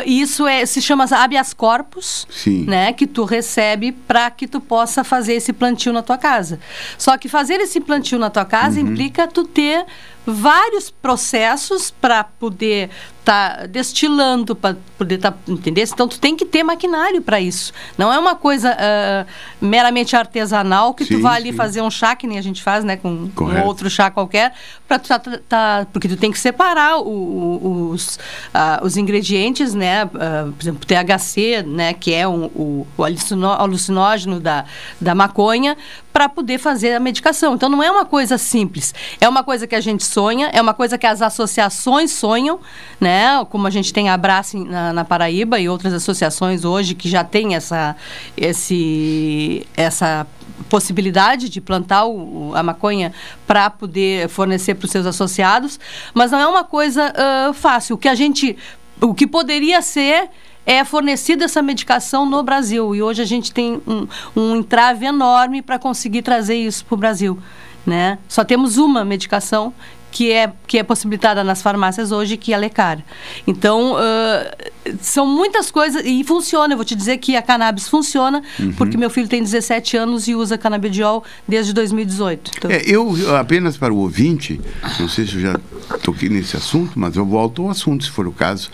[0.05, 2.65] E isso é, se chama habeas corpus, Sim.
[2.67, 2.93] né?
[2.93, 6.61] Que tu recebe para que tu possa fazer esse plantio na tua casa.
[6.99, 8.89] Só que fazer esse plantio na tua casa Uhum.
[8.89, 9.85] implica tu ter
[10.27, 12.91] vários processos para poder
[13.23, 15.83] estar destilando, para poder estar, entender?
[15.93, 17.73] Então tu tem que ter maquinário para isso.
[17.97, 19.25] Não é uma coisa ah,
[19.61, 21.57] meramente artesanal que tu Sim, vai ali sim.
[21.57, 24.53] fazer um chá que nem a gente faz, né, com um outro chá qualquer,
[24.89, 28.19] para tu tá, tá- porque tu tem que separar o- o- os,
[28.53, 34.41] ah, os ingredientes, né, ah, por exemplo, THC, né, que é um- o, o alucinógeno
[34.41, 34.65] da,
[35.01, 35.77] da maconha,
[36.13, 37.55] para poder fazer a medicação.
[37.55, 40.75] Então não é uma coisa simples, é uma coisa que a gente sonha, é uma
[40.75, 42.59] coisa que as associações sonham,
[43.01, 43.12] né,
[43.51, 47.23] como a gente tem a Abrace na, na Paraíba e outras associações hoje que já
[47.25, 47.97] tem essa
[48.37, 50.27] esse essa
[50.69, 53.13] possibilidade de plantar o- a maconha
[53.47, 55.79] para poder fornecer para os seus associados,
[56.15, 57.97] mas não é uma coisa ah, fácil.
[57.97, 58.57] O que a gente,
[59.01, 60.29] o que poderia ser
[60.65, 64.07] é fornecida essa medicação no Brasil e hoje a gente tem um,
[64.37, 67.39] um entrave enorme para conseguir trazer isso para o Brasil,
[67.85, 68.19] né?
[68.29, 69.75] Só temos uma medicação
[70.13, 73.03] que é, que é possibilitada nas farmácias hoje, que é a Lecar.
[73.47, 74.55] Então, ah,
[75.01, 78.73] são muitas coisas, e funciona, eu vou te dizer que a cannabis funciona, Uhum.
[78.75, 82.51] porque meu filho tem 17 anos e usa canabidiol desde 2018.
[82.57, 84.61] Então, É, eu, apenas para o ouvinte,
[85.01, 85.61] não sei se eu já
[86.05, 88.71] toquei nesse assunto, mas eu volto ao assunto, se for o caso.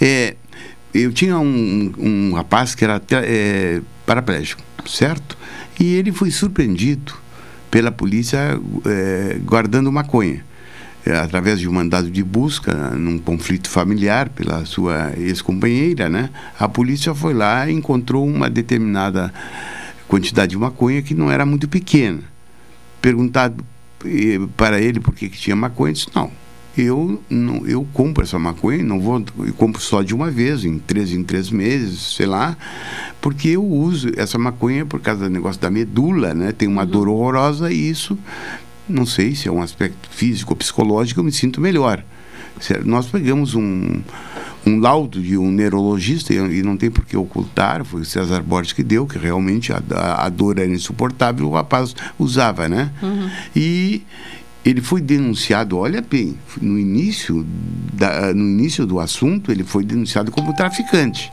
[0.00, 0.36] É,
[0.94, 5.36] eu tinha um, um rapaz que era é, paraplégico, certo?
[5.80, 7.12] E ele foi surpreendido
[7.70, 10.44] pela polícia é, guardando maconha.
[11.06, 16.30] É, através de um mandado de busca, num conflito familiar pela sua ex-companheira, né?
[16.58, 19.32] A polícia foi lá e encontrou uma determinada
[20.08, 22.18] quantidade de maconha que não era muito pequena
[23.06, 23.64] perguntado
[24.04, 26.28] eh, para ele por que, que tinha maconha, ele disse, não,
[26.76, 30.76] eu, não, eu compro essa maconha, não vou, eu compro só de uma vez, em
[30.76, 32.56] três em três meses, sei lá,
[33.20, 36.50] porque eu uso essa maconha por causa do negócio da medula, né?
[36.50, 38.18] Tem uma dor horrorosa e isso,
[38.88, 42.02] não sei se é um aspecto físico ou psicológico, eu me sinto melhor.
[42.60, 44.00] Se- Nós pegamos um,
[44.66, 48.72] um laudo de um neurologista e, não tem por que ocultar, foi o César Borges
[48.72, 49.80] que deu, que realmente a,
[50.18, 52.90] a, dor era insuportável, o rapaz usava, né?
[53.54, 54.02] E
[54.64, 57.46] ele foi denunciado, olha bem, no início,
[57.92, 61.30] da, no início do assunto, ele foi denunciado como traficante.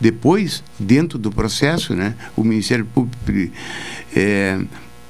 [0.00, 3.52] Depois, dentro do processo, né, o Ministério Público
[4.16, 4.58] eh,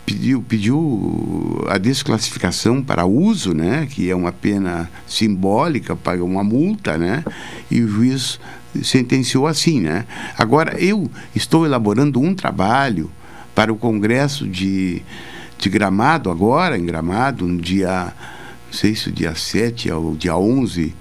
[0.04, 6.98] pediu, pediu a desclassificação para uso, né, que é uma pena simbólica, paga uma multa,
[6.98, 7.24] né,
[7.70, 8.40] e o juiz
[8.82, 10.04] sentenciou assim, né.
[10.36, 13.10] Agora eu estou elaborando um trabalho
[13.54, 15.02] para o Congresso de,
[15.58, 18.12] de Gramado agora, em Gramado, no dia,
[18.66, 20.94] não sei se o dia 7 ou dia 11,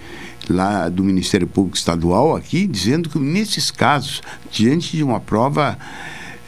[0.49, 4.21] lá do Ministério Público Estadual aqui, dizendo que nesses casos,
[4.51, 5.77] diante de uma prova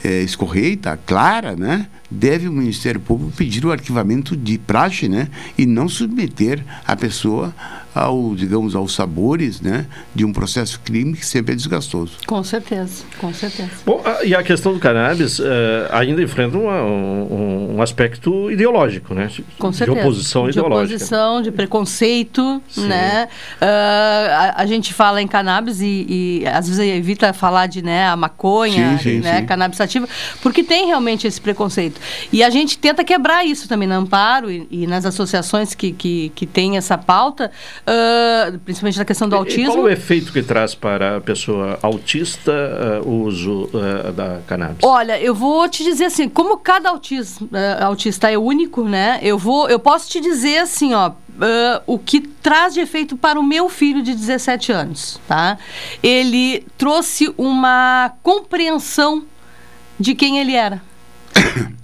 [0.04, 5.28] eh, escorreita, clara, né, deve o Ministério Público pedir o arquivamento de praxe, né,
[5.58, 7.54] e não submeter a pessoa
[7.94, 12.14] ao, digamos, aos sabores, né, de um processo crime que sempre é desgastoso.
[12.26, 13.70] Com certeza, com certeza.
[13.86, 19.14] Bom, a- e a questão do cannabis eh, ainda enfrenta uma- um, um aspecto ideológico,
[19.14, 19.30] né?
[19.60, 20.00] Com de certeza.
[20.00, 20.96] oposição de ideológica.
[20.96, 22.88] oposição, de preconceito, Sim.
[22.88, 23.28] né?
[23.62, 28.08] Ah, a, a gente fala em cannabis e, e às vezes evita falar de né,
[28.08, 29.46] a maconha, Sim, sim, né, sim.
[29.46, 30.08] cannabis sativa,
[30.42, 32.00] porque tem realmente esse preconceito.
[32.32, 36.32] E a gente tenta quebrar isso também na Amparo e, e nas associações que, que,
[36.36, 37.52] que têm essa pauta,
[37.86, 39.74] ah, principalmente na questão do E autismo.
[39.74, 44.78] qual o efeito que traz para a pessoa autista eh, o uso eh, da cannabis?
[44.84, 47.50] Olha, eu vou te dizer assim, como cada autismo,
[47.82, 49.20] autista é único, né?
[49.22, 51.12] Eu vou, eu posso te dizer assim, ó,
[51.42, 55.58] eh, o que traz de efeito para o meu filho de 17 anos, tá?
[56.02, 59.24] Ele trouxe uma compreensão
[60.00, 60.82] de quem ele era.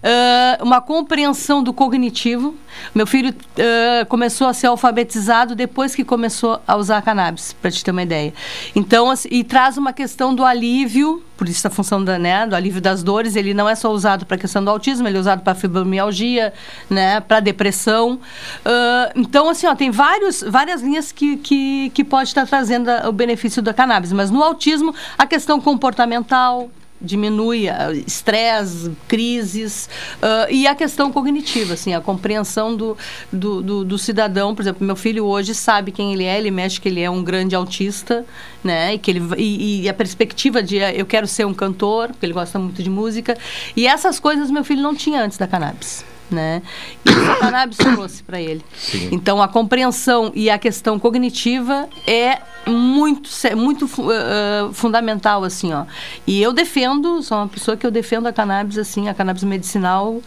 [0.01, 2.55] Ah, uma compreensão do cognitivo.
[2.95, 7.83] Meu filho ah, começou a ser alfabetizado depois que começou a usar cannabis, para te
[7.83, 8.33] ter uma ideia.
[8.75, 12.55] Então, assim, e traz uma questão do alívio, por isso a função da, né, do
[12.55, 13.35] alívio das dores.
[13.35, 16.53] Ele não é só usado para a questão do autismo, ele é usado para fibromialgia,
[16.89, 18.19] né, para depressão.
[18.63, 23.09] Ah, então, assim, ó, tem vários, várias linhas que, que, que pode estar trazendo a-
[23.09, 24.13] o benefício da cannabis.
[24.13, 26.69] Mas no autismo, a questão comportamental,
[27.01, 29.89] diminui ah, estresse, crises
[30.21, 32.97] ah, e a questão cognitiva, assim, a compreensão do,
[33.31, 34.53] do, do, do cidadão.
[34.53, 37.23] Por exemplo, meu filho hoje sabe quem ele é, ele mexe que ele é um
[37.23, 38.25] grande autista,
[38.63, 38.95] né?
[38.95, 42.25] E, que ele, e, e a perspectiva de ah, eu quero ser um cantor, porque
[42.25, 43.37] ele gosta muito de música.
[43.75, 46.03] E essas coisas meu filho não tinha antes da cannabis.
[46.31, 46.61] Né?
[47.05, 48.63] E a cannabis trouxe para ele.
[48.75, 49.09] Sim.
[49.11, 55.85] Então a compreensão e a questão cognitiva é muito muito eh, fundamental assim, ó.
[56.27, 60.21] E eu defendo, sou uma pessoa que eu defendo a cannabis assim, a cannabis medicinal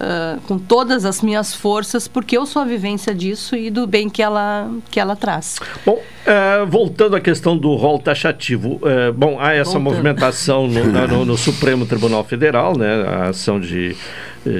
[0.00, 4.08] eh, com todas as minhas forças, porque eu sou a vivência disso e do bem
[4.10, 5.56] que ela que ela traz.
[5.86, 8.80] Bom, é, voltando à questão do rol taxativo,
[9.14, 9.84] bom, há essa Voltando.
[9.84, 13.96] movimentação no, no- no Supremo Tribunal Federal, né, a ação de,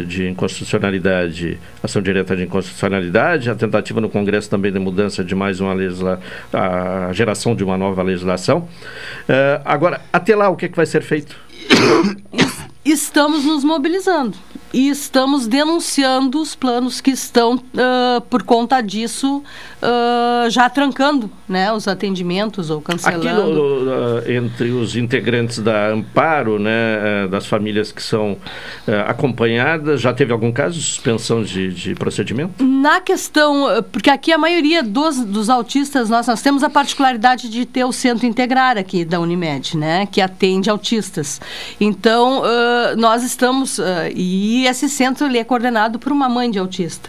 [0.06, 5.60] de inconstitucionalidade, ação direta de inconstitucionalidade, a tentativa no Congresso também de mudança de mais
[5.60, 6.22] uma legislação,
[6.52, 8.68] a geração de uma nova legislação.
[9.28, 11.36] É, agora, até lá, o que, é que vai ser feito?
[12.84, 14.36] Estamos nos mobilizando
[14.72, 19.42] e estamos denunciando os planos que estão, ah, por conta disso,
[19.88, 23.52] ah, já trancando né, os atendimentos ou Aqui cancelando.
[23.52, 28.36] no- ah, entre os integrantes da Amparo, né, eh, das famílias que são
[28.86, 32.62] eh, acompanhadas, já teve algum caso de suspensão de, de procedimento?
[32.64, 37.48] Na questão, eh, porque aqui a maioria dos, dos autistas, nós, nós temos a particularidade
[37.48, 41.40] de ter o centro integrar aqui da Unimed, né, que atende autistas.
[41.80, 46.58] Então, eh, nós estamos, eh, e esse centro ele é coordenado por uma mãe de
[46.58, 47.08] autista.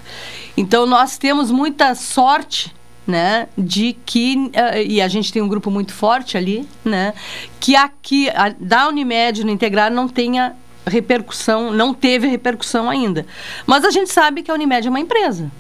[0.56, 2.67] Então, nós temos muita sorte
[3.08, 7.14] né, de que eh, e a gente tem um grupo muito forte ali, né,
[7.60, 10.54] que aqui a, da Unimed no integrar não tenha
[10.86, 13.26] repercussão, não teve repercussão ainda.
[13.66, 15.52] Mas a gente sabe que a Unimed é uma empresa,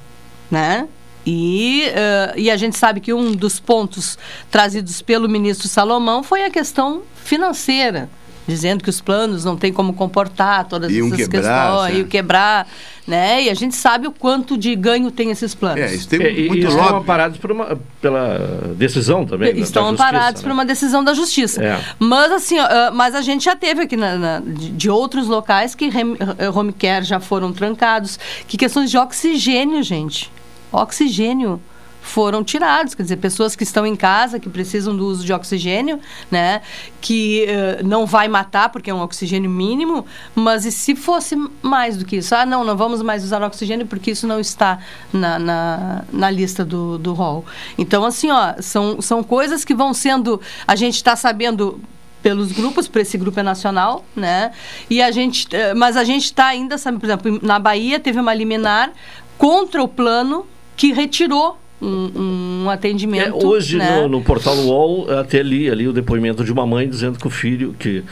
[0.52, 0.88] né?
[1.26, 4.18] E, eh, e a gente sabe que um dos pontos
[4.50, 8.10] trazidos pelo ministro Salomão foi a questão financeira,
[8.48, 12.00] dizendo que os planos não têm como comportar todas Iam essas quebrar, questões, né?
[12.00, 12.68] iam quebrar,
[13.06, 13.44] né?
[13.44, 15.82] E a gente sabe o quanto de ganho tem esses planos.
[15.82, 16.98] É, isso tem É, e muito estão lobby.
[17.00, 19.54] amparados por uma, pela decisão também.
[19.54, 20.48] da- Estão da justiça, amparados né?
[20.48, 21.64] por uma decisão da justiça.
[21.64, 21.80] É.
[22.00, 25.76] Mas assim, ah, mas a gente já teve aqui na- na- de, de outros locais
[25.76, 28.18] que rem- eh, home care já foram trancados,
[28.48, 30.32] que questões de oxigênio, gente.
[30.72, 31.60] Oxigênio
[32.08, 36.00] foram tirados, quer dizer, pessoas que estão em casa, que precisam do uso de oxigênio,
[36.32, 36.62] né,
[37.02, 41.98] que eh, não vai matar porque é um oxigênio mínimo, mas e se fosse mais
[41.98, 42.34] do que isso?
[42.34, 44.80] Ah, não, não vamos mais usar oxigênio porque isso não está
[45.12, 47.46] na, na, na lista do, do rol.
[47.78, 51.80] Então, assim, ó, são, são coisas que vão sendo, a gente está sabendo
[52.24, 54.52] pelos grupos, por esse grupo é nacional, né?
[54.90, 58.20] E a gente, eh, mas a gente está ainda, sabe, por exemplo, na Bahia teve
[58.20, 58.92] uma liminar
[59.38, 63.46] contra o plano que retirou um, um É, atendimento.
[63.46, 64.02] hoje né?
[64.02, 67.30] no, no portal UOL até li ali o depoimento de uma mãe dizendo que o
[67.30, 68.04] filho que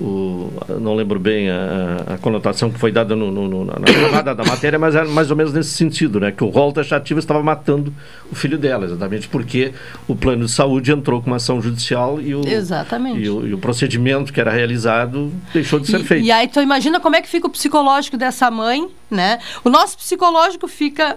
[0.00, 4.44] o, não lembro bem a, a conotação que foi dada no, no- na chamada da
[4.44, 6.30] matéria, mas era mais ou menos nesse sentido, né?
[6.30, 7.92] Que o rol taxativo estava matando
[8.30, 9.72] o filho dela, exatamente porque
[10.06, 13.20] o plano de saúde entrou com uma ação judicial e o, Exatamente.
[13.20, 16.24] e o, e o procedimento que era realizado deixou de ser E, feito.
[16.24, 19.38] e aí tu imagina como é que fica o psicológico dessa mãe, né?
[19.64, 21.16] O nosso psicológico fica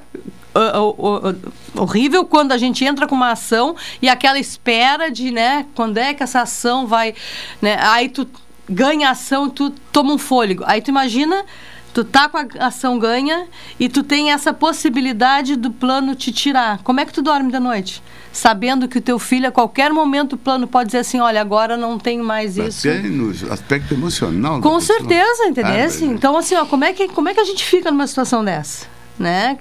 [0.55, 5.31] ah, ah, ah, horrível quando a gente entra com uma ação e aquela espera de,
[5.31, 7.13] né, quando é que essa ação vai,
[7.61, 7.77] né?
[7.79, 8.27] Aí tu
[8.71, 10.63] ganha ação, tu toma um fôlego.
[10.65, 11.45] Aí tu imagina
[11.93, 13.47] Tu tá com a ação ganha
[13.79, 16.79] e tu tem essa possibilidade do plano te tirar.
[16.83, 18.01] Como é que tu dorme da noite?
[18.31, 21.75] Sabendo que o teu filho, a qualquer momento, o plano pode dizer assim, olha, agora
[21.75, 22.87] não tenho mais isso.
[22.87, 24.61] Até no aspecto emocional.
[24.61, 25.73] Com certeza, entendeu?
[25.73, 28.07] Ah, Assim, então, assim, ó, como é, que, como é que a gente fica numa
[28.07, 28.85] situação dessa?
[29.19, 29.57] Né?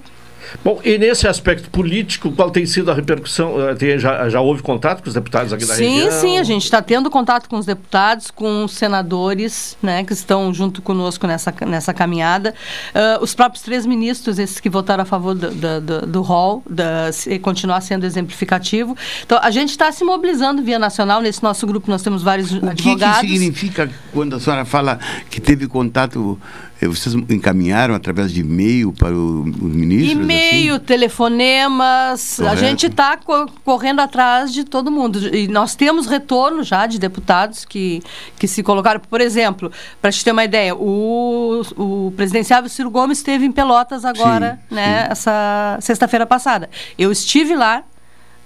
[0.65, 3.69] Bom, e nesse aspecto político, qual tem sido a repercussão?
[3.69, 6.21] Eh, tem- já, já houve contato com os deputados aqui da Sim, região?
[6.21, 10.53] sim, a gente está tendo contato com os deputados, com os senadores, né, que estão
[10.53, 12.55] junto conosco nessa, nessa caminhada.
[12.95, 16.63] Ah, os próprios três ministros, esses que votaram a favor do, do, do, do rol,
[16.69, 18.97] da, se- continuar sendo exemplificativo.
[19.25, 21.21] Então, a gente está se mobilizando via nacional.
[21.23, 23.21] Nesse nosso grupo, nós temos vários O que, que advogados.
[23.31, 24.99] significa quando a senhora fala
[25.31, 26.39] que teve contato,
[26.81, 30.17] eh, vocês encaminharam através de e-mail para o- os ministros?
[30.31, 30.85] E-mail, assim?
[30.85, 32.61] telefonemas, a Correto.
[32.61, 33.19] gente está
[33.65, 35.35] correndo atrás de todo mundo.
[35.35, 38.03] E nós temos retorno já de deputados que,
[38.39, 39.01] que se colocaram.
[39.01, 39.71] Por exemplo,
[40.01, 44.75] para te ter uma ideia, o, o presidenciável Ciro Gomes esteve em Pelotas agora, Sim,
[44.75, 46.71] né, essa sexta-feira passada.
[46.99, 47.83] Eu estive lá,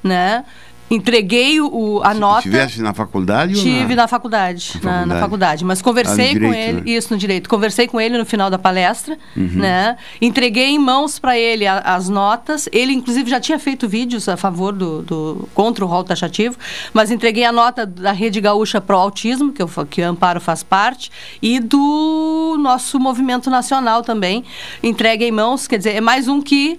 [0.03, 0.45] né?
[0.91, 2.39] Entreguei o, a nota.
[2.41, 3.57] Estivesse na faculdade?
[3.57, 4.03] ou Tive na...
[4.03, 5.21] na faculdade, Na na, na faculdade.
[5.21, 5.65] faculdade.
[5.65, 6.83] Mas Ah, conversei com direito, ele, né?
[6.87, 7.49] isso no direito.
[7.49, 9.49] Conversei com ele no final da palestra, Uhum.
[9.55, 9.97] né?
[10.21, 12.69] Entreguei em mãos para ele a- as notas.
[12.71, 16.57] Ele, inclusive, já tinha feito vídeos a favor do, do contra o rol taxativo,
[16.93, 20.63] mas entreguei a nota da Rede Gaúcha Pro Autismo, que, eu, que o Amparo faz
[20.63, 24.45] parte, e do nosso movimento nacional também.
[24.83, 26.79] Entregue em mãos, quer dizer, é mais um que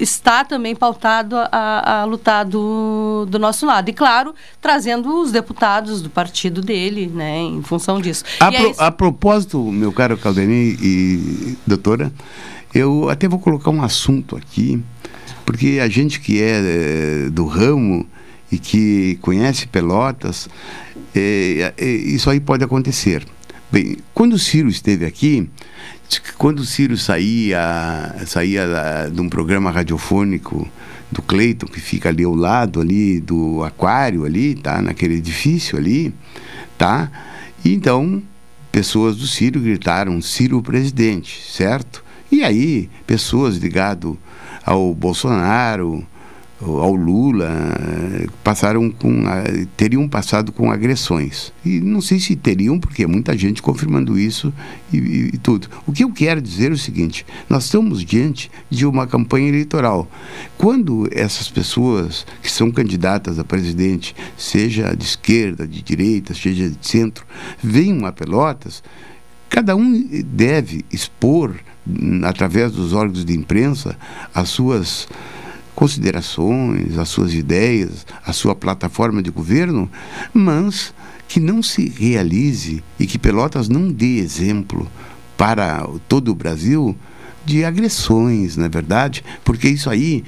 [0.00, 3.88] está também pautado a, a lutar do, do nosso lado.
[3.88, 8.24] E, claro, trazendo os deputados do partido dele, né, em função disso.
[8.40, 12.12] A, é pro- isso- a propósito, meu caro Caldeni e doutora,
[12.74, 14.82] Eu até vou colocar um assunto aqui,
[15.46, 16.60] porque a gente que é
[17.26, 18.06] eh, do ramo
[18.52, 20.46] e que conhece Pelotas,
[21.14, 23.24] eh, eh, isso aí pode acontecer.
[23.72, 25.48] Bem, quando o Ciro esteve aqui,
[26.36, 30.68] quando o Ciro saía, saía da- de um programa radiofônico
[31.10, 34.80] do Cleiton, que fica ali ao lado ali do aquário ali, tá?
[34.82, 36.14] Naquele edifício ali,
[36.76, 37.10] tá?
[37.64, 38.22] E então,
[38.70, 42.04] pessoas do Ciro gritaram Ciro presidente, certo?
[42.30, 44.14] E aí, pessoas ligadas
[44.64, 46.04] ao Bolsonaro,
[46.60, 49.24] ao Lula, eh, passaram com
[49.76, 51.52] teriam passado com agressões.
[51.64, 54.52] E não sei se teriam, porque muita gente confirmando isso
[54.92, 55.68] e, e- e tudo.
[55.86, 60.08] O que eu quero dizer é o seguinte: nós estamos diante de uma campanha eleitoral.
[60.56, 66.78] Quando essas pessoas que são candidatas a presidente, seja de esquerda, de direita, seja de
[66.88, 67.26] centro,
[67.62, 68.82] venham a Pelotas,
[69.48, 71.54] Cada um deve expor,
[72.24, 73.96] através dos órgãos de imprensa,
[74.34, 75.06] as suas
[75.76, 79.88] considerações, as suas ideias, a sua plataforma de governo,
[80.32, 80.92] mas
[81.28, 84.90] que não se realize e que Pelotas não dê exemplo
[85.36, 86.96] para todo o Brasil
[87.44, 90.24] de agressões, na é verdade, porque isso aí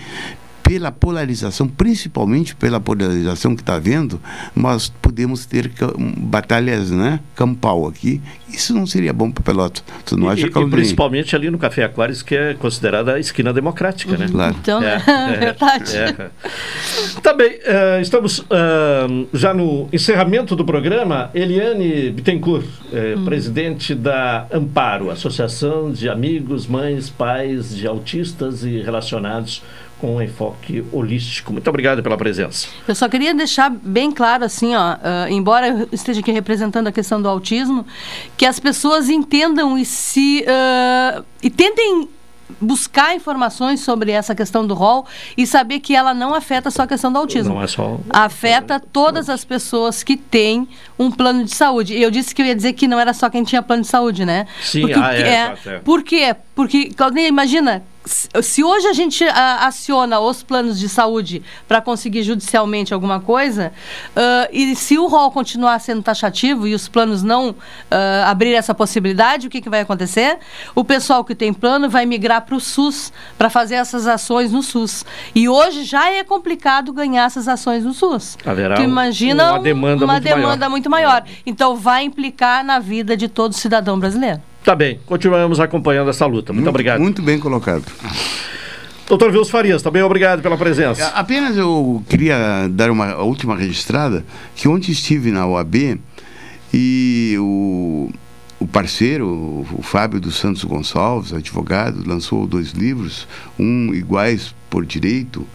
[0.69, 4.21] pela polarização, principalmente pela polarização que está havendo,
[4.55, 5.71] nós podemos ter
[6.19, 8.21] batalhas né, campal aqui.
[8.53, 9.83] Isso não seria bom para Pelotas.
[10.05, 13.19] Tu não E- acha, e, e principalmente ali no Café Aquários, que é considerada a
[13.19, 14.27] esquina democrática, né?
[14.31, 14.57] Claro.
[14.61, 15.97] Então, É, é, é, verdade.
[15.97, 16.31] é.
[17.23, 21.31] Tá bem, eh, estamos ah, já no encerramento do programa.
[21.35, 23.25] Eliane Bittencourt, eh, Hum.
[23.25, 29.63] presidente da Amparo, Associação de Amigos, Mães, Pais de Autistas e Relacionados
[30.01, 31.53] com um enfoque holístico.
[31.53, 32.69] Muito obrigado pela presença.
[32.87, 36.93] Eu só queria deixar bem claro, assim, ó, ah, embora eu esteja aqui representando a
[36.93, 37.87] questão do autismo,
[38.37, 42.09] que as pessoas entendam e se ah, e tentem
[42.61, 45.07] buscar informações sobre essa questão do rol
[45.37, 47.55] e saber que ela não afeta só a questão do autismo.
[47.55, 48.01] Não é só.
[48.09, 50.67] Afeta todas as pessoas que têm
[50.99, 52.01] um plano de saúde.
[52.01, 54.25] Eu disse que eu ia dizer que não era só quem tinha plano de saúde,
[54.25, 54.47] né?
[54.63, 55.79] Sim, Porque ah, é, exato, é.
[55.81, 56.35] Por quê?
[56.55, 57.83] Porque, Claudinha, imagina,
[58.43, 63.73] se hoje a gente ah, aciona os planos de saúde para conseguir judicialmente alguma coisa,
[64.17, 67.55] ah, e se o rol continuar sendo taxativo e os planos não
[67.91, 70.39] ah, abrir essa possibilidade, o que, que vai acontecer?
[70.75, 74.63] O pessoal que tem plano vai migrar para o SUS para fazer essas ações no
[74.63, 75.05] SUS.
[75.35, 78.37] E hoje já é complicado ganhar essas ações no SUS.
[78.45, 80.71] Haverá tu imagina uma demanda uma muito demanda maior.
[80.71, 81.25] muito maior.
[81.45, 84.41] Então vai implicar na vida de todo cidadão brasileiro.
[84.69, 86.53] Tá bem, continuamos acompanhando essa luta.
[86.53, 87.01] Muito, obrigado.
[87.01, 87.85] Muito bem colocado.
[89.09, 91.07] Doutor Vilso Farias, também obrigado pela presença.
[91.07, 95.99] A- Apenas eu queria dar uma última registrada, que ontem estive na OAB
[96.75, 98.11] e o,
[98.61, 103.27] o parceiro, o, o Fábio dos Santos Gonçalves, advogado, lançou dois livros,
[103.59, 105.47] um Iguais por Direito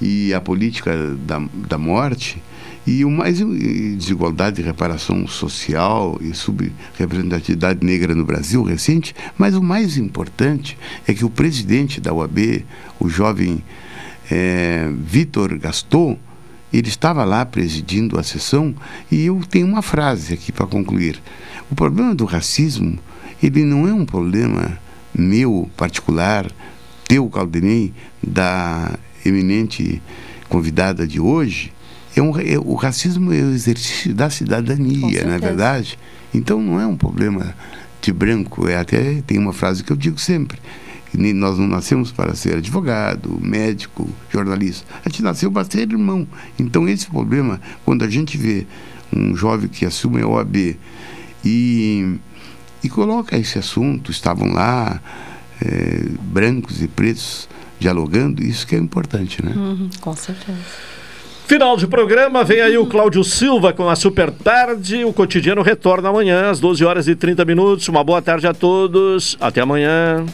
[0.00, 2.42] e a Política da, da Morte,
[2.86, 9.96] e o mais desigualdade reparação social e subrepresentatividade negra no Brasil recente, mas o mais
[9.96, 12.64] importante é que o presidente da OAB,
[13.00, 13.64] o jovem
[14.30, 16.18] eh, Vitor Gaston,
[16.72, 18.74] ele estava lá presidindo a sessão
[19.10, 21.22] e eu tenho uma frase aqui para concluir.
[21.70, 22.98] O problema do racismo,
[23.42, 24.78] ele não é um problema
[25.14, 26.50] meu particular,
[27.06, 30.02] teu Caldenei, da eminente
[30.48, 31.72] convidada de hoje.
[32.16, 35.98] É um, é- o racismo é o exercício da cidadania, não é verdade?
[36.32, 37.54] Então não é um problema
[38.00, 40.58] de branco, é até tem uma frase que eu digo sempre.
[41.16, 44.84] Nós não nascemos para ser advogado, médico, jornalista.
[45.04, 46.26] A gente nasceu para ser irmão.
[46.58, 48.66] Então, esse problema, quando a gente vê
[49.14, 50.76] um jovem que assume a OAB
[51.44, 52.16] e,
[52.82, 55.00] e coloca esse assunto, estavam lá,
[55.62, 59.52] eh, brancos e pretos, dialogando, isso que é importante, né?
[59.54, 60.58] Uhum, com certeza.
[61.46, 65.04] Final de programa, vem aí o Cláudio Silva com a Super Tarde.
[65.04, 67.86] O cotidiano retorna amanhã às 12 horas e 30 minutos.
[67.86, 69.36] Uma boa tarde a todos.
[69.38, 70.24] Até amanhã.